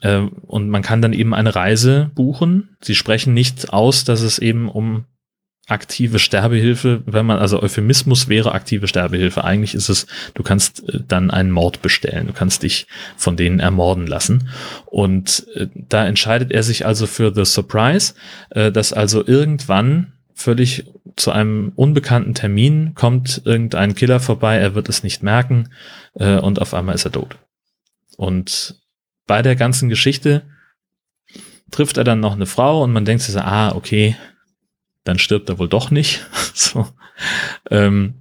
Äh, 0.00 0.18
und 0.46 0.68
man 0.68 0.82
kann 0.82 1.02
dann 1.02 1.12
eben 1.12 1.34
eine 1.34 1.54
Reise 1.54 2.10
buchen. 2.14 2.76
Sie 2.80 2.94
sprechen 2.94 3.34
nicht 3.34 3.72
aus, 3.72 4.04
dass 4.04 4.22
es 4.22 4.38
eben 4.38 4.68
um 4.68 5.04
aktive 5.68 6.20
Sterbehilfe, 6.20 7.02
wenn 7.06 7.26
man, 7.26 7.38
also 7.38 7.60
Euphemismus 7.60 8.28
wäre 8.28 8.52
aktive 8.52 8.86
Sterbehilfe. 8.86 9.42
Eigentlich 9.42 9.74
ist 9.74 9.88
es, 9.88 10.06
du 10.34 10.44
kannst 10.44 10.88
äh, 10.88 11.00
dann 11.06 11.30
einen 11.30 11.50
Mord 11.50 11.82
bestellen. 11.82 12.28
Du 12.28 12.32
kannst 12.32 12.62
dich 12.62 12.86
von 13.16 13.36
denen 13.36 13.60
ermorden 13.60 14.06
lassen. 14.06 14.48
Und 14.86 15.46
da 15.74 16.06
entscheidet 16.06 16.52
er 16.52 16.62
sich 16.62 16.86
also 16.86 17.06
für 17.06 17.34
The 17.34 17.44
Surprise, 17.44 18.14
dass 18.50 18.92
also 18.92 19.26
irgendwann 19.26 20.12
völlig 20.36 20.84
zu 21.16 21.32
einem 21.32 21.72
unbekannten 21.76 22.34
Termin 22.34 22.94
kommt 22.94 23.42
irgendein 23.46 23.94
Killer 23.94 24.20
vorbei, 24.20 24.58
er 24.58 24.74
wird 24.74 24.88
es 24.90 25.02
nicht 25.02 25.22
merken 25.22 25.70
äh, 26.14 26.38
und 26.38 26.60
auf 26.60 26.74
einmal 26.74 26.94
ist 26.94 27.06
er 27.06 27.12
tot. 27.12 27.38
Und 28.18 28.80
bei 29.26 29.40
der 29.40 29.56
ganzen 29.56 29.88
Geschichte 29.88 30.42
trifft 31.70 31.96
er 31.96 32.04
dann 32.04 32.20
noch 32.20 32.34
eine 32.34 32.46
Frau 32.46 32.84
und 32.84 32.92
man 32.92 33.06
denkt 33.06 33.22
sich 33.22 33.32
so, 33.32 33.40
ah, 33.40 33.74
okay, 33.74 34.14
dann 35.04 35.18
stirbt 35.18 35.48
er 35.48 35.58
wohl 35.58 35.68
doch 35.68 35.90
nicht. 35.90 36.24
so. 36.54 36.86
Ähm, 37.70 38.14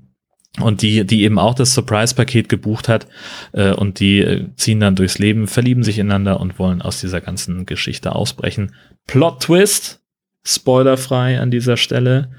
und 0.61 0.81
die, 0.81 1.05
die 1.05 1.23
eben 1.23 1.37
auch 1.37 1.53
das 1.53 1.73
Surprise-Paket 1.73 2.47
gebucht 2.47 2.87
hat 2.87 3.07
äh, 3.51 3.73
und 3.73 3.99
die 3.99 4.19
äh, 4.19 4.47
ziehen 4.55 4.79
dann 4.79 4.95
durchs 4.95 5.19
Leben, 5.19 5.47
verlieben 5.47 5.83
sich 5.83 5.99
ineinander 5.99 6.39
und 6.39 6.59
wollen 6.59 6.81
aus 6.81 7.01
dieser 7.01 7.19
ganzen 7.19 7.65
Geschichte 7.65 8.15
ausbrechen. 8.15 8.73
Plot-Twist, 9.05 10.01
spoilerfrei 10.45 11.39
an 11.39 11.51
dieser 11.51 11.77
Stelle. 11.77 12.31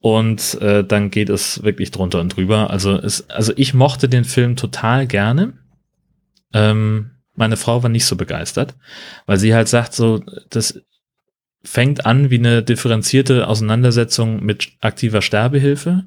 Und 0.00 0.58
äh, 0.62 0.82
dann 0.82 1.10
geht 1.10 1.28
es 1.28 1.62
wirklich 1.62 1.90
drunter 1.90 2.20
und 2.20 2.34
drüber. 2.34 2.70
Also, 2.70 2.96
es, 2.96 3.28
also 3.28 3.52
ich 3.56 3.74
mochte 3.74 4.08
den 4.08 4.24
Film 4.24 4.56
total 4.56 5.06
gerne. 5.06 5.52
Ähm, 6.54 7.10
meine 7.34 7.56
Frau 7.56 7.82
war 7.82 7.90
nicht 7.90 8.06
so 8.06 8.16
begeistert, 8.16 8.74
weil 9.26 9.38
sie 9.38 9.54
halt 9.54 9.68
sagt, 9.68 9.94
so, 9.94 10.22
das 10.48 10.80
fängt 11.62 12.06
an 12.06 12.30
wie 12.30 12.38
eine 12.38 12.62
differenzierte 12.62 13.46
Auseinandersetzung 13.46 14.42
mit 14.42 14.72
aktiver 14.80 15.20
Sterbehilfe 15.20 16.04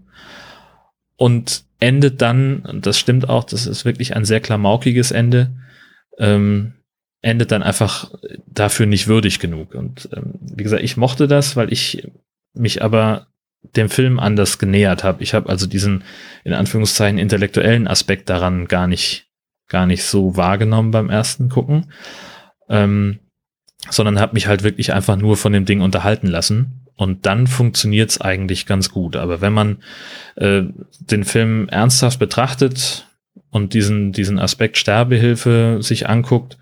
und 1.15 1.63
endet 1.79 2.21
dann, 2.21 2.79
das 2.81 2.97
stimmt 2.97 3.29
auch, 3.29 3.43
das 3.43 3.67
ist 3.67 3.85
wirklich 3.85 4.15
ein 4.15 4.25
sehr 4.25 4.39
klamaukiges 4.39 5.11
Ende, 5.11 5.55
ähm, 6.17 6.73
endet 7.23 7.51
dann 7.51 7.63
einfach 7.63 8.11
dafür 8.45 8.85
nicht 8.85 9.07
würdig 9.07 9.39
genug. 9.39 9.73
Und 9.73 10.09
ähm, 10.15 10.35
wie 10.41 10.63
gesagt, 10.63 10.83
ich 10.83 10.97
mochte 10.97 11.27
das, 11.27 11.55
weil 11.55 11.71
ich 11.71 12.07
mich 12.53 12.83
aber 12.83 13.27
dem 13.75 13.89
Film 13.89 14.19
anders 14.19 14.59
genähert 14.59 15.03
habe. 15.03 15.23
Ich 15.23 15.33
habe 15.33 15.49
also 15.49 15.65
diesen 15.65 16.03
in 16.43 16.53
Anführungszeichen 16.53 17.17
intellektuellen 17.17 17.87
Aspekt 17.87 18.29
daran 18.29 18.67
gar 18.67 18.87
nicht 18.87 19.27
gar 19.69 19.85
nicht 19.85 20.03
so 20.03 20.35
wahrgenommen 20.35 20.91
beim 20.91 21.09
ersten 21.09 21.47
gucken, 21.47 21.91
ähm, 22.69 23.19
sondern 23.89 24.19
habe 24.19 24.33
mich 24.33 24.47
halt 24.47 24.63
wirklich 24.63 24.93
einfach 24.93 25.15
nur 25.15 25.37
von 25.37 25.53
dem 25.53 25.65
Ding 25.65 25.81
unterhalten 25.81 26.27
lassen. 26.27 26.81
Und 26.95 27.25
dann 27.25 27.47
funktioniert's 27.47 28.21
eigentlich 28.21 28.65
ganz 28.65 28.91
gut. 28.91 29.15
Aber 29.15 29.41
wenn 29.41 29.53
man 29.53 29.77
äh, 30.35 30.63
den 30.99 31.23
Film 31.23 31.69
ernsthaft 31.69 32.19
betrachtet 32.19 33.07
und 33.49 33.73
diesen 33.73 34.11
diesen 34.11 34.37
Aspekt 34.37 34.77
Sterbehilfe 34.77 35.77
sich 35.81 36.07
anguckt, 36.07 36.57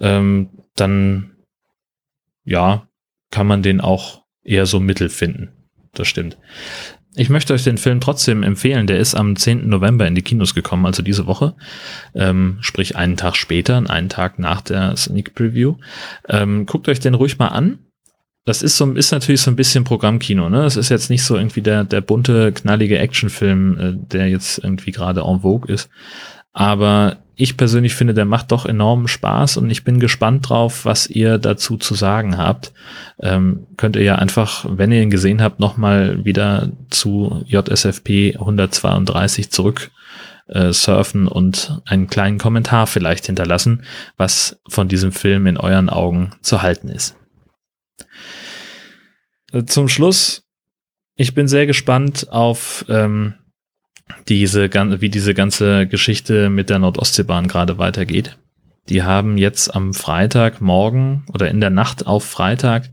ähm, 0.00 0.50
dann 0.74 1.32
ja, 2.44 2.88
kann 3.30 3.46
man 3.46 3.62
den 3.62 3.80
auch 3.80 4.22
eher 4.42 4.66
so 4.66 4.80
mittel 4.80 5.08
finden. 5.08 5.50
Das 5.92 6.08
stimmt. 6.08 6.38
Ich 7.18 7.30
möchte 7.30 7.54
euch 7.54 7.64
den 7.64 7.78
Film 7.78 8.00
trotzdem 8.00 8.42
empfehlen. 8.42 8.86
Der 8.86 8.98
ist 8.98 9.14
am 9.14 9.36
10. 9.36 9.68
November 9.68 10.06
in 10.06 10.14
die 10.14 10.22
Kinos 10.22 10.54
gekommen, 10.54 10.84
also 10.84 11.02
diese 11.02 11.26
Woche. 11.26 11.54
Ähm, 12.14 12.58
sprich 12.60 12.96
einen 12.96 13.16
Tag 13.16 13.36
später, 13.36 13.82
einen 13.88 14.10
Tag 14.10 14.38
nach 14.38 14.60
der 14.60 14.94
Sneak 14.96 15.34
Preview. 15.34 15.76
Ähm, 16.28 16.66
guckt 16.66 16.88
euch 16.88 17.00
den 17.00 17.14
ruhig 17.14 17.38
mal 17.38 17.48
an. 17.48 17.78
Das 18.44 18.62
ist 18.62 18.76
so, 18.76 18.92
ist 18.92 19.10
natürlich 19.10 19.40
so 19.40 19.50
ein 19.50 19.56
bisschen 19.56 19.82
Programmkino, 19.82 20.48
ne? 20.48 20.62
Das 20.62 20.76
ist 20.76 20.90
jetzt 20.90 21.10
nicht 21.10 21.24
so 21.24 21.36
irgendwie 21.36 21.62
der, 21.62 21.82
der 21.82 22.00
bunte, 22.00 22.52
knallige 22.52 22.98
Actionfilm, 22.98 23.78
äh, 23.78 23.92
der 23.96 24.28
jetzt 24.28 24.58
irgendwie 24.62 24.92
gerade 24.92 25.22
en 25.22 25.40
vogue 25.40 25.72
ist. 25.72 25.88
Aber 26.56 27.18
ich 27.34 27.58
persönlich 27.58 27.94
finde, 27.94 28.14
der 28.14 28.24
macht 28.24 28.50
doch 28.50 28.64
enormen 28.64 29.08
Spaß 29.08 29.58
und 29.58 29.68
ich 29.68 29.84
bin 29.84 30.00
gespannt 30.00 30.48
drauf, 30.48 30.86
was 30.86 31.06
ihr 31.06 31.36
dazu 31.36 31.76
zu 31.76 31.94
sagen 31.94 32.38
habt. 32.38 32.72
Ähm, 33.20 33.66
könnt 33.76 33.94
ihr 33.94 34.02
ja 34.02 34.14
einfach, 34.14 34.64
wenn 34.66 34.90
ihr 34.90 35.02
ihn 35.02 35.10
gesehen 35.10 35.42
habt, 35.42 35.60
nochmal 35.60 36.24
wieder 36.24 36.72
zu 36.88 37.44
JSFP 37.46 38.36
132 38.38 39.50
zurück 39.50 39.90
äh, 40.46 40.72
surfen 40.72 41.28
und 41.28 41.82
einen 41.84 42.06
kleinen 42.06 42.38
Kommentar 42.38 42.86
vielleicht 42.86 43.26
hinterlassen, 43.26 43.82
was 44.16 44.58
von 44.66 44.88
diesem 44.88 45.12
Film 45.12 45.46
in 45.46 45.58
euren 45.58 45.90
Augen 45.90 46.30
zu 46.40 46.62
halten 46.62 46.88
ist. 46.88 47.16
Äh, 49.52 49.64
zum 49.66 49.88
Schluss, 49.90 50.48
ich 51.16 51.34
bin 51.34 51.48
sehr 51.48 51.66
gespannt 51.66 52.28
auf 52.30 52.86
ähm, 52.88 53.34
diese, 54.28 54.70
wie 55.00 55.08
diese 55.08 55.34
ganze 55.34 55.86
Geschichte 55.86 56.50
mit 56.50 56.70
der 56.70 56.78
Nordostseebahn 56.78 57.48
gerade 57.48 57.78
weitergeht. 57.78 58.36
Die 58.88 59.02
haben 59.02 59.36
jetzt 59.36 59.74
am 59.74 59.94
Freitagmorgen 59.94 61.24
oder 61.32 61.50
in 61.50 61.60
der 61.60 61.70
Nacht 61.70 62.06
auf 62.06 62.24
Freitag 62.24 62.90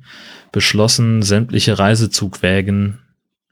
beschlossen, 0.52 1.22
sämtliche 1.22 1.78
Reisezugwägen, 1.78 3.00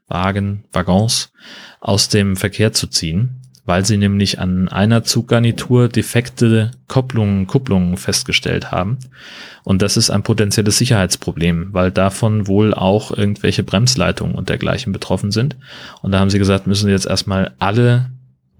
Wagen, 0.08 0.64
Waggons 0.72 1.32
aus 1.80 2.08
dem 2.08 2.36
Verkehr 2.36 2.72
zu 2.72 2.88
ziehen 2.88 3.41
weil 3.64 3.84
sie 3.84 3.96
nämlich 3.96 4.40
an 4.40 4.68
einer 4.68 5.04
Zuggarnitur 5.04 5.88
defekte 5.88 6.72
Kopplungen, 6.88 7.46
Kupplungen 7.46 7.96
festgestellt 7.96 8.72
haben. 8.72 8.98
Und 9.62 9.82
das 9.82 9.96
ist 9.96 10.10
ein 10.10 10.24
potenzielles 10.24 10.78
Sicherheitsproblem, 10.78 11.68
weil 11.72 11.92
davon 11.92 12.48
wohl 12.48 12.74
auch 12.74 13.16
irgendwelche 13.16 13.62
Bremsleitungen 13.62 14.34
und 14.34 14.48
dergleichen 14.48 14.92
betroffen 14.92 15.30
sind. 15.30 15.56
Und 16.02 16.12
da 16.12 16.18
haben 16.18 16.30
sie 16.30 16.40
gesagt, 16.40 16.66
müssen 16.66 16.86
sie 16.86 16.92
jetzt 16.92 17.06
erstmal 17.06 17.52
alle 17.60 18.10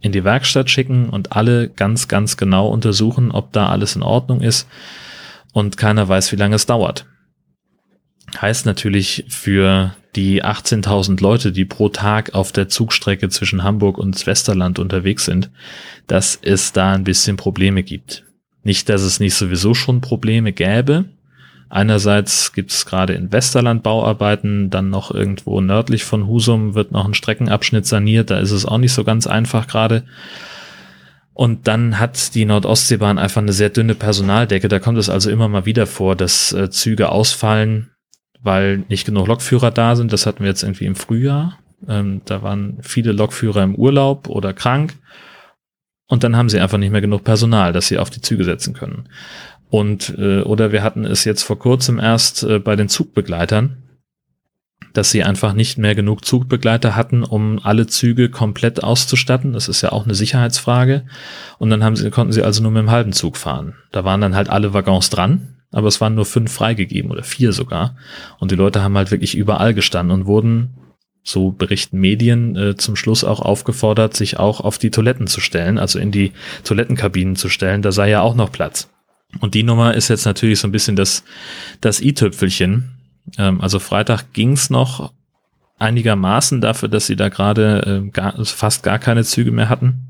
in 0.01 0.13
die 0.13 0.25
Werkstatt 0.25 0.71
schicken 0.71 1.09
und 1.09 1.33
alle 1.33 1.69
ganz, 1.69 2.07
ganz 2.07 2.37
genau 2.37 2.69
untersuchen, 2.69 3.33
ob 3.33 3.53
da 3.53 3.69
alles 3.69 3.97
in 3.97 4.03
Ordnung 4.03 4.41
ist. 4.41 4.69
Und 5.53 5.77
keiner 5.77 6.09
weiß, 6.09 6.33
wie 6.33 6.37
lange 6.37 6.57
es 6.57 6.67
dauert. 6.67 7.07
Heißt 8.41 8.67
natürlich 8.67 9.25
für 9.29 9.95
die 10.17 10.45
18.000 10.45 11.23
Leute, 11.23 11.53
die 11.53 11.65
pro 11.65 11.89
Tag 11.89 12.35
auf 12.35 12.53
der 12.53 12.69
Zugstrecke 12.69 13.29
zwischen 13.29 13.63
Hamburg 13.63 13.99
und 13.99 14.27
Westerland 14.27 14.79
unterwegs 14.79 15.25
sind, 15.25 15.51
dass 16.07 16.39
es 16.43 16.73
da 16.73 16.93
ein 16.93 17.05
bisschen 17.05 17.37
Probleme 17.37 17.83
gibt. 17.83 18.25
Nicht, 18.63 18.89
dass 18.89 19.03
es 19.03 19.21
nicht 19.21 19.35
sowieso 19.35 19.75
schon 19.75 20.01
Probleme 20.01 20.53
gäbe. 20.53 21.07
Einerseits 21.69 22.53
gibt 22.53 22.71
es 22.71 22.85
gerade 22.85 23.15
in 23.15 23.33
Westerland 23.33 23.83
Bauarbeiten, 23.83 24.69
dann 24.69 24.91
noch 24.91 25.11
irgendwo 25.11 25.61
nördlich 25.63 26.05
von 26.05 26.27
Husum 26.27 26.75
wird 26.75 26.93
noch 26.93 27.07
ein 27.07 27.15
Streckenabschnitt 27.15 27.87
saniert, 27.87 28.31
da 28.31 28.39
ist 28.39 28.51
es 28.51 28.67
auch 28.67 28.77
nicht 28.77 28.93
so 28.93 29.05
ganz 29.05 29.27
einfach 29.27 29.67
gerade. 29.67 30.05
Und 31.33 31.67
dann 31.67 31.99
hat 31.99 32.35
die 32.35 32.45
Nordostseebahn 32.45 33.19
einfach 33.19 33.41
eine 33.41 33.55
sehr 33.55 33.71
dünne 33.71 33.95
Personaldecke. 33.95 34.69
Da 34.69 34.81
kommt 34.81 34.99
es 34.99 35.09
also 35.09 35.31
immer 35.31 35.49
mal 35.49 35.65
wieder 35.65 35.87
vor, 35.87 36.15
dass 36.15 36.53
äh, 36.53 36.69
Züge 36.69 37.09
ausfallen, 37.09 37.92
weil 38.43 38.85
nicht 38.89 39.07
genug 39.07 39.29
Lokführer 39.29 39.71
da 39.71 39.97
sind. 39.97 40.13
Das 40.13 40.27
hatten 40.27 40.41
wir 40.41 40.49
jetzt 40.49 40.63
irgendwie 40.63 40.87
im 40.87 40.97
Frühjahr. 40.97 41.59
Ähm, 41.89 42.23
da 42.25 42.43
waren 42.43 42.79
viele 42.83 43.13
Lokführer 43.13 43.63
im 43.63 43.75
Urlaub 43.75 44.29
oder 44.29 44.53
krank. 44.53 44.95
Und 46.07 46.25
dann 46.25 46.37
haben 46.37 46.49
sie 46.49 46.61
einfach 46.61 46.79
nicht 46.79 46.93
mehr 46.93 47.01
genug 47.01 47.25
Personal, 47.25 47.73
dass 47.73 47.87
sie 47.87 47.99
auf 47.99 48.11
die 48.11 48.21
Züge 48.21 48.45
setzen 48.45 48.75
können. 48.75 49.09
Und 49.71 50.15
äh, 50.19 50.43
oder 50.43 50.73
wir 50.73 50.83
hatten 50.83 51.05
es 51.05 51.25
jetzt 51.25 51.43
vor 51.43 51.59
kurzem 51.59 51.99
erst 51.99 52.43
äh, 52.43 52.59
bei 52.59 52.77
den 52.77 52.91
Zugbegleitern, 52.91 53.79
dass 54.93 55.11
sie 55.11 55.25
einfach 55.25 55.55
nicht 55.55 55.79
mehr 55.79 55.95
genug 55.95 56.27
Zugbegleiter 56.27 56.95
hatten, 56.97 57.23
um 57.23 57.59
alle 57.63 57.87
Züge 57.87 58.29
komplett 58.29 58.85
auszustatten. 58.85 59.55
Das 59.55 59.69
ist 59.69 59.81
ja 59.81 59.93
auch 59.93 60.05
eine 60.05 60.15
Sicherheitsfrage. 60.15 61.07
Und 61.59 61.71
dann 61.71 61.83
haben 61.83 61.97
sie, 61.97 62.11
konnten 62.11 62.35
sie 62.35 62.43
also 62.43 62.63
nur 62.63 62.73
mit 62.73 62.83
dem 62.83 62.91
halben 62.91 63.15
Zug 63.15 63.39
fahren. 63.39 63.75
Da 63.93 64.05
waren 64.05 64.21
dann 64.21 64.35
halt 64.35 64.51
alle 64.51 64.75
Waggons 64.75 65.09
dran 65.09 65.62
aber 65.73 65.89
es 65.89 66.01
waren 66.01 66.15
nur 66.15 66.27
fünf 66.27 66.53
freigegeben 66.53 67.11
oder 67.11 67.23
vier 67.23 67.53
sogar. 67.53 67.97
Und 68.39 68.51
die 68.51 68.57
Leute 68.57 68.83
haben 68.83 68.97
halt 68.97 69.11
wirklich 69.11 69.35
überall 69.35 69.75
gestanden 69.75 70.15
und 70.21 70.27
wurden, 70.27 70.75
so 71.25 71.53
berichten 71.53 72.01
Medien, 72.01 72.57
äh, 72.57 72.77
zum 72.77 72.97
Schluss 72.97 73.23
auch 73.25 73.41
aufgefordert, 73.41 74.15
sich 74.15 74.39
auch 74.39 74.61
auf 74.61 74.79
die 74.79 74.91
Toiletten 74.91 75.29
zu 75.29 75.41
stellen, 75.41 75.79
also 75.79 75.99
in 75.99 76.11
die 76.11 76.33
Toilettenkabinen 76.65 77.37
zu 77.37 77.49
stellen. 77.49 77.83
Da 77.83 77.93
sei 77.93 78.11
ja 78.11 78.23
auch 78.23 78.35
noch 78.35 78.51
Platz. 78.51 78.89
Und 79.41 79.55
die 79.55 79.63
Nummer 79.63 79.95
ist 79.95 80.09
jetzt 80.09 80.27
natürlich 80.27 80.61
so 80.61 80.69
ein 80.69 80.73
bisschen 80.73 80.97
das, 80.97 81.25
das 81.81 82.01
i-Tüpfelchen. 82.01 82.91
Ähm, 83.39 83.61
also 83.61 83.79
Freitag 83.79 84.33
ging's 84.33 84.69
noch 84.69 85.13
einigermaßen 85.79 86.61
dafür, 86.61 86.89
dass 86.89 87.07
sie 87.07 87.17
da 87.17 87.29
gerade 87.29 88.11
äh, 88.15 88.45
fast 88.45 88.83
gar 88.83 88.99
keine 88.99 89.25
Züge 89.25 89.53
mehr 89.53 89.69
hatten. 89.69 90.09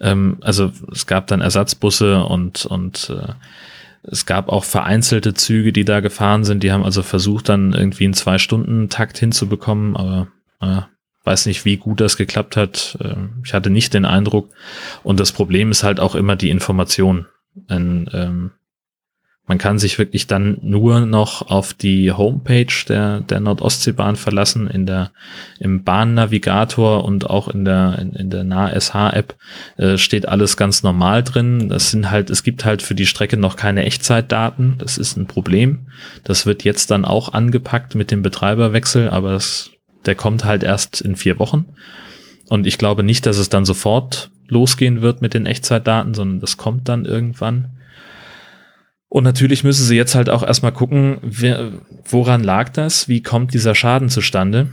Ähm, 0.00 0.38
also 0.40 0.72
es 0.90 1.06
gab 1.06 1.26
dann 1.26 1.40
Ersatzbusse 1.40 2.24
und, 2.24 2.66
und 2.66 3.10
äh, 3.10 3.32
es 4.06 4.26
gab 4.26 4.48
auch 4.48 4.64
vereinzelte 4.64 5.34
Züge, 5.34 5.72
die 5.72 5.84
da 5.84 6.00
gefahren 6.00 6.44
sind. 6.44 6.62
Die 6.62 6.72
haben 6.72 6.84
also 6.84 7.02
versucht, 7.02 7.48
dann 7.48 7.72
irgendwie 7.72 8.04
einen 8.04 8.14
Zwei-Stunden-Takt 8.14 9.18
hinzubekommen, 9.18 9.96
aber 9.96 10.28
äh, 10.60 10.82
weiß 11.24 11.46
nicht, 11.46 11.64
wie 11.64 11.78
gut 11.78 12.00
das 12.00 12.16
geklappt 12.16 12.56
hat. 12.56 12.98
Äh, 13.00 13.14
ich 13.44 13.54
hatte 13.54 13.70
nicht 13.70 13.94
den 13.94 14.04
Eindruck. 14.04 14.50
Und 15.02 15.20
das 15.20 15.32
Problem 15.32 15.70
ist 15.70 15.82
halt 15.82 16.00
auch 16.00 16.14
immer 16.14 16.36
die 16.36 16.50
Information. 16.50 17.26
Ein, 17.68 18.10
ähm, 18.12 18.50
man 19.46 19.58
kann 19.58 19.78
sich 19.78 19.98
wirklich 19.98 20.26
dann 20.26 20.56
nur 20.62 21.00
noch 21.00 21.50
auf 21.50 21.74
die 21.74 22.10
Homepage 22.10 22.72
der, 22.88 23.20
der 23.20 23.40
Nordostseebahn 23.40 24.16
verlassen, 24.16 24.68
in 24.68 24.86
der, 24.86 25.10
im 25.58 25.84
Bahnnavigator 25.84 27.04
und 27.04 27.28
auch 27.28 27.48
in 27.48 27.66
der, 27.66 27.98
in, 27.98 28.14
in 28.14 28.30
der 28.30 28.44
NAH-SH-App 28.44 29.34
äh, 29.76 29.98
steht 29.98 30.26
alles 30.26 30.56
ganz 30.56 30.82
normal 30.82 31.22
drin. 31.22 31.68
Das 31.68 31.90
sind 31.90 32.10
halt, 32.10 32.30
es 32.30 32.42
gibt 32.42 32.64
halt 32.64 32.80
für 32.80 32.94
die 32.94 33.04
Strecke 33.04 33.36
noch 33.36 33.56
keine 33.56 33.84
Echtzeitdaten. 33.84 34.76
Das 34.78 34.96
ist 34.96 35.18
ein 35.18 35.26
Problem. 35.26 35.88
Das 36.24 36.46
wird 36.46 36.64
jetzt 36.64 36.90
dann 36.90 37.04
auch 37.04 37.34
angepackt 37.34 37.94
mit 37.94 38.10
dem 38.10 38.22
Betreiberwechsel, 38.22 39.10
aber 39.10 39.32
das, 39.32 39.72
der 40.06 40.14
kommt 40.14 40.46
halt 40.46 40.62
erst 40.62 41.02
in 41.02 41.16
vier 41.16 41.38
Wochen. 41.38 41.66
Und 42.48 42.66
ich 42.66 42.78
glaube 42.78 43.02
nicht, 43.02 43.26
dass 43.26 43.36
es 43.36 43.50
dann 43.50 43.66
sofort 43.66 44.30
losgehen 44.48 45.02
wird 45.02 45.20
mit 45.20 45.34
den 45.34 45.44
Echtzeitdaten, 45.44 46.14
sondern 46.14 46.40
das 46.40 46.56
kommt 46.56 46.88
dann 46.88 47.04
irgendwann. 47.04 47.68
Und 49.14 49.22
natürlich 49.22 49.62
müssen 49.62 49.84
sie 49.84 49.94
jetzt 49.94 50.16
halt 50.16 50.28
auch 50.28 50.42
erstmal 50.42 50.72
gucken, 50.72 51.18
wer, 51.22 51.70
woran 52.04 52.42
lag 52.42 52.70
das? 52.70 53.06
Wie 53.06 53.22
kommt 53.22 53.54
dieser 53.54 53.76
Schaden 53.76 54.08
zustande? 54.08 54.70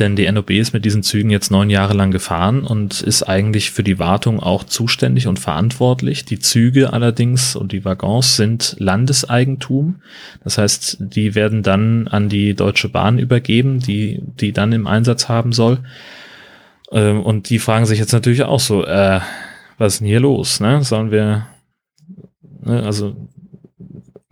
Denn 0.00 0.16
die 0.16 0.28
NOB 0.28 0.50
ist 0.50 0.72
mit 0.72 0.84
diesen 0.84 1.04
Zügen 1.04 1.30
jetzt 1.30 1.52
neun 1.52 1.70
Jahre 1.70 1.94
lang 1.94 2.10
gefahren 2.10 2.64
und 2.64 3.02
ist 3.02 3.22
eigentlich 3.22 3.70
für 3.70 3.84
die 3.84 4.00
Wartung 4.00 4.40
auch 4.40 4.64
zuständig 4.64 5.28
und 5.28 5.38
verantwortlich. 5.38 6.24
Die 6.24 6.40
Züge 6.40 6.92
allerdings 6.92 7.54
und 7.54 7.70
die 7.70 7.84
Waggons 7.84 8.34
sind 8.34 8.74
Landeseigentum. 8.80 10.02
Das 10.42 10.58
heißt, 10.58 10.96
die 10.98 11.36
werden 11.36 11.62
dann 11.62 12.08
an 12.08 12.28
die 12.28 12.54
Deutsche 12.54 12.88
Bahn 12.88 13.20
übergeben, 13.20 13.78
die 13.78 14.20
die 14.40 14.50
dann 14.50 14.72
im 14.72 14.88
Einsatz 14.88 15.28
haben 15.28 15.52
soll. 15.52 15.78
Ähm, 16.90 17.22
und 17.22 17.48
die 17.48 17.60
fragen 17.60 17.86
sich 17.86 18.00
jetzt 18.00 18.12
natürlich 18.12 18.42
auch 18.42 18.58
so, 18.58 18.84
äh, 18.84 19.20
was 19.78 19.92
ist 19.92 20.00
denn 20.00 20.08
hier 20.08 20.18
los? 20.18 20.58
Ne? 20.58 20.82
Sollen 20.82 21.12
wir? 21.12 21.46
Also 22.64 23.16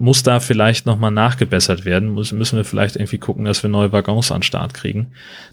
muss 0.00 0.22
da 0.22 0.38
vielleicht 0.38 0.86
nochmal 0.86 1.10
nachgebessert 1.10 1.84
werden. 1.84 2.10
Muss, 2.10 2.30
müssen 2.30 2.56
wir 2.56 2.64
vielleicht 2.64 2.94
irgendwie 2.94 3.18
gucken, 3.18 3.44
dass 3.44 3.64
wir 3.64 3.70
neue 3.70 3.90
Waggons 3.90 4.30
an 4.30 4.44
Start 4.44 4.72
kriegen. 4.72 5.08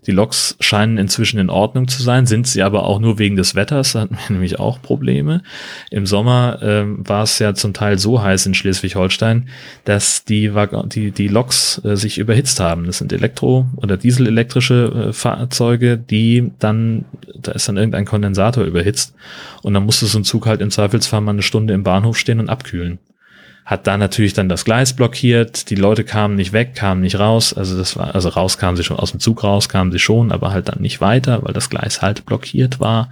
Die 0.06 0.12
Loks 0.12 0.56
scheinen 0.60 1.00
inzwischen 1.00 1.40
in 1.40 1.50
Ordnung 1.50 1.88
zu 1.88 2.04
sein, 2.04 2.28
sind 2.28 2.46
sie 2.46 2.62
aber 2.62 2.84
auch 2.86 3.00
nur 3.00 3.18
wegen 3.18 3.36
des 3.36 3.56
Wetters. 3.56 3.94
Da 3.96 4.02
hatten 4.02 4.18
wir 4.18 4.34
nämlich 4.34 4.60
auch 4.60 4.82
Probleme. 4.82 5.42
Im 5.90 6.06
Sommer 6.06 6.60
ähm, 6.62 7.08
war 7.08 7.24
es 7.24 7.40
ja 7.40 7.54
zum 7.54 7.74
Teil 7.74 7.98
so 7.98 8.22
heiß 8.22 8.46
in 8.46 8.54
Schleswig-Holstein, 8.54 9.48
dass 9.86 10.26
die, 10.26 10.52
die, 10.88 11.12
die 11.12 11.28
Loks 11.30 11.82
äh, 11.86 11.96
sich 11.96 12.18
überhitzt 12.18 12.60
haben. 12.60 12.86
Das 12.86 12.98
sind 12.98 13.14
Elektro- 13.14 13.68
oder 13.78 13.96
dieselelektrische 13.96 15.08
äh, 15.10 15.14
Fahrzeuge, 15.14 15.98
die 15.98 16.52
dann, 16.60 17.06
da 17.34 17.54
ist 17.54 17.70
dann 17.70 17.78
irgendein 17.78 18.06
Kondensator 18.06 18.66
überhitzt 18.66 19.16
und 19.64 19.74
dann 19.74 19.86
musste 19.86 20.08
so 20.08 20.20
ein 20.20 20.26
Zug 20.26 20.46
halt 20.46 20.60
im 20.60 20.72
Zweifelsfall 20.72 21.22
mal 21.22 21.32
eine 21.32 21.42
Stunde 21.42 21.74
im 21.74 21.84
Bahnhof 21.84 22.18
stehen 22.18 22.42
und 22.42 22.50
abkühlen 22.50 23.00
hat 23.66 23.88
da 23.88 23.98
natürlich 23.98 24.34
dann 24.34 24.48
das 24.48 24.64
Gleis 24.64 24.94
blockiert, 24.94 25.72
die 25.72 25.76
Leute 25.76 26.04
kamen 26.04 26.36
nicht 26.36 26.54
weg, 26.54 26.76
kamen 26.76 27.02
nicht 27.02 27.18
raus, 27.18 27.52
also 27.52 27.76
das 27.76 27.98
war, 27.98 28.14
also 28.14 28.30
raus 28.30 28.60
kamen 28.60 28.78
sie 28.78 28.84
schon, 28.84 28.98
aus 28.98 29.10
dem 29.10 29.20
Zug 29.20 29.44
raus 29.44 29.70
kamen 29.70 29.92
sie 29.92 29.98
schon, 29.98 30.32
aber 30.32 30.52
halt 30.52 30.70
dann 30.70 30.82
nicht 30.82 31.02
weiter, 31.02 31.42
weil 31.44 31.54
das 31.54 31.72
Gleis 31.72 32.04
halt 32.04 32.28
blockiert 32.28 32.80
war. 32.80 33.10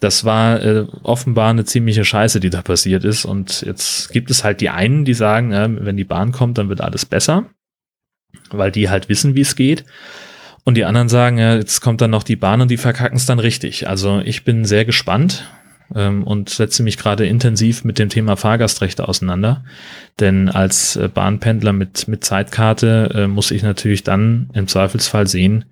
Das 0.00 0.24
war 0.24 0.62
äh, 0.62 0.86
offenbar 1.02 1.48
eine 1.48 1.64
ziemliche 1.64 2.04
Scheiße, 2.04 2.40
die 2.40 2.50
da 2.50 2.60
passiert 2.60 3.04
ist. 3.04 3.24
Und 3.24 3.62
jetzt 3.62 4.12
gibt 4.12 4.30
es 4.30 4.44
halt 4.44 4.60
die 4.60 4.68
einen, 4.68 5.06
die 5.06 5.14
sagen, 5.14 5.52
äh, 5.52 5.68
wenn 5.70 5.96
die 5.96 6.04
Bahn 6.04 6.32
kommt, 6.32 6.58
dann 6.58 6.68
wird 6.68 6.82
alles 6.82 7.06
besser, 7.06 7.46
weil 8.50 8.70
die 8.70 8.90
halt 8.90 9.08
wissen, 9.08 9.34
wie 9.34 9.40
es 9.40 9.56
geht. 9.56 9.86
Und 10.64 10.74
die 10.74 10.84
anderen 10.84 11.08
sagen, 11.08 11.38
ja, 11.38 11.56
jetzt 11.56 11.80
kommt 11.80 12.02
dann 12.02 12.10
noch 12.10 12.22
die 12.22 12.36
Bahn 12.36 12.60
und 12.60 12.70
die 12.70 12.76
verkacken 12.76 13.16
es 13.16 13.24
dann 13.24 13.38
richtig. 13.38 13.88
Also 13.88 14.20
ich 14.22 14.44
bin 14.44 14.66
sehr 14.66 14.84
gespannt 14.84 15.44
ähm, 15.94 16.24
und 16.24 16.50
setze 16.50 16.82
mich 16.82 16.96
gerade 16.96 17.26
intensiv 17.26 17.84
mit 17.84 17.98
dem 17.98 18.08
Thema 18.08 18.36
Fahrgastrechte 18.36 19.08
auseinander. 19.08 19.64
Denn 20.20 20.48
als 20.48 20.96
äh, 20.96 21.08
Bahnpendler 21.08 21.72
mit, 21.72 22.08
mit 22.08 22.24
Zeitkarte 22.24 23.10
äh, 23.14 23.26
muss 23.26 23.50
ich 23.50 23.62
natürlich 23.62 24.04
dann 24.04 24.50
im 24.54 24.68
Zweifelsfall 24.68 25.26
sehen, 25.26 25.64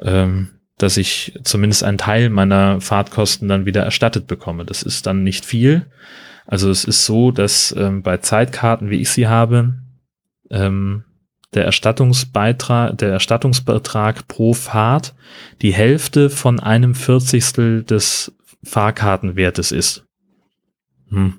ähm, 0.00 0.50
dass 0.78 0.96
ich 0.96 1.38
zumindest 1.44 1.84
einen 1.84 1.98
Teil 1.98 2.30
meiner 2.30 2.80
Fahrtkosten 2.80 3.48
dann 3.48 3.66
wieder 3.66 3.82
erstattet 3.82 4.26
bekomme. 4.26 4.64
Das 4.64 4.82
ist 4.82 5.06
dann 5.06 5.22
nicht 5.22 5.44
viel. 5.44 5.86
Also 6.46 6.70
es 6.70 6.84
ist 6.84 7.06
so, 7.06 7.30
dass 7.30 7.74
ähm, 7.76 8.02
bei 8.02 8.18
Zeitkarten, 8.18 8.90
wie 8.90 9.00
ich 9.00 9.10
sie 9.10 9.28
habe, 9.28 9.74
ähm, 10.50 11.04
der 11.54 11.64
Erstattungsbeitrag, 11.64 12.98
der 12.98 13.10
Erstattungsbetrag 13.10 14.26
pro 14.28 14.52
Fahrt 14.52 15.14
die 15.62 15.72
Hälfte 15.72 16.28
von 16.28 16.60
einem 16.60 16.94
Vierzigstel 16.94 17.84
des 17.84 18.32
Fahrkartenwertes 18.64 19.72
ist. 19.72 20.04
Hm. 21.08 21.34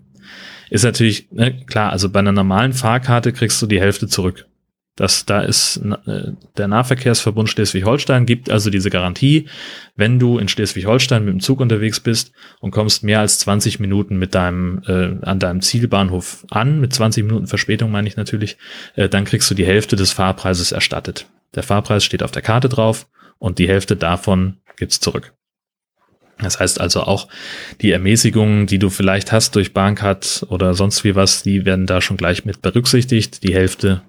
Ist 0.69 0.83
natürlich, 0.83 1.31
ne, 1.31 1.65
klar, 1.65 1.91
also 1.91 2.09
bei 2.09 2.19
einer 2.19 2.31
normalen 2.31 2.73
Fahrkarte 2.73 3.33
kriegst 3.33 3.61
du 3.61 3.67
die 3.67 3.79
Hälfte 3.79 4.07
zurück. 4.07 4.47
Das, 4.95 5.25
da 5.25 5.41
ist 5.41 5.77
äh, 6.05 6.31
der 6.57 6.67
Nahverkehrsverbund 6.69 7.49
Schleswig-Holstein 7.49 8.25
gibt 8.25 8.49
also 8.49 8.69
diese 8.69 8.89
Garantie, 8.89 9.49
wenn 9.97 10.19
du 10.19 10.37
in 10.37 10.47
Schleswig-Holstein 10.47 11.25
mit 11.25 11.33
dem 11.33 11.39
Zug 11.41 11.59
unterwegs 11.59 11.99
bist 11.99 12.31
und 12.61 12.71
kommst 12.71 13.03
mehr 13.03 13.19
als 13.19 13.39
20 13.39 13.81
Minuten 13.81 14.17
mit 14.17 14.33
deinem 14.35 14.81
äh, 14.87 15.17
an 15.25 15.39
deinem 15.39 15.59
Zielbahnhof 15.59 16.45
an, 16.49 16.79
mit 16.79 16.93
20 16.93 17.25
Minuten 17.25 17.47
Verspätung 17.47 17.91
meine 17.91 18.07
ich 18.07 18.15
natürlich, 18.15 18.57
äh, 18.95 19.09
dann 19.09 19.25
kriegst 19.25 19.51
du 19.51 19.55
die 19.55 19.65
Hälfte 19.65 19.97
des 19.97 20.13
Fahrpreises 20.13 20.71
erstattet. 20.71 21.27
Der 21.55 21.63
Fahrpreis 21.63 22.05
steht 22.05 22.23
auf 22.23 22.31
der 22.31 22.41
Karte 22.41 22.69
drauf 22.69 23.07
und 23.37 23.59
die 23.59 23.67
Hälfte 23.67 23.97
davon 23.97 24.57
gibt's 24.77 25.01
zurück. 25.01 25.33
Das 26.39 26.59
heißt 26.59 26.81
also 26.81 27.01
auch 27.01 27.27
die 27.81 27.91
Ermäßigungen, 27.91 28.67
die 28.67 28.79
du 28.79 28.89
vielleicht 28.89 29.31
hast 29.31 29.55
durch 29.55 29.73
Bahncard 29.73 30.45
oder 30.49 30.73
sonst 30.73 31.03
wie 31.03 31.15
was, 31.15 31.43
die 31.43 31.65
werden 31.65 31.85
da 31.85 32.01
schon 32.01 32.17
gleich 32.17 32.43
mit 32.43 32.61
berücksichtigt. 32.61 33.43
Die 33.43 33.53
Hälfte 33.53 34.01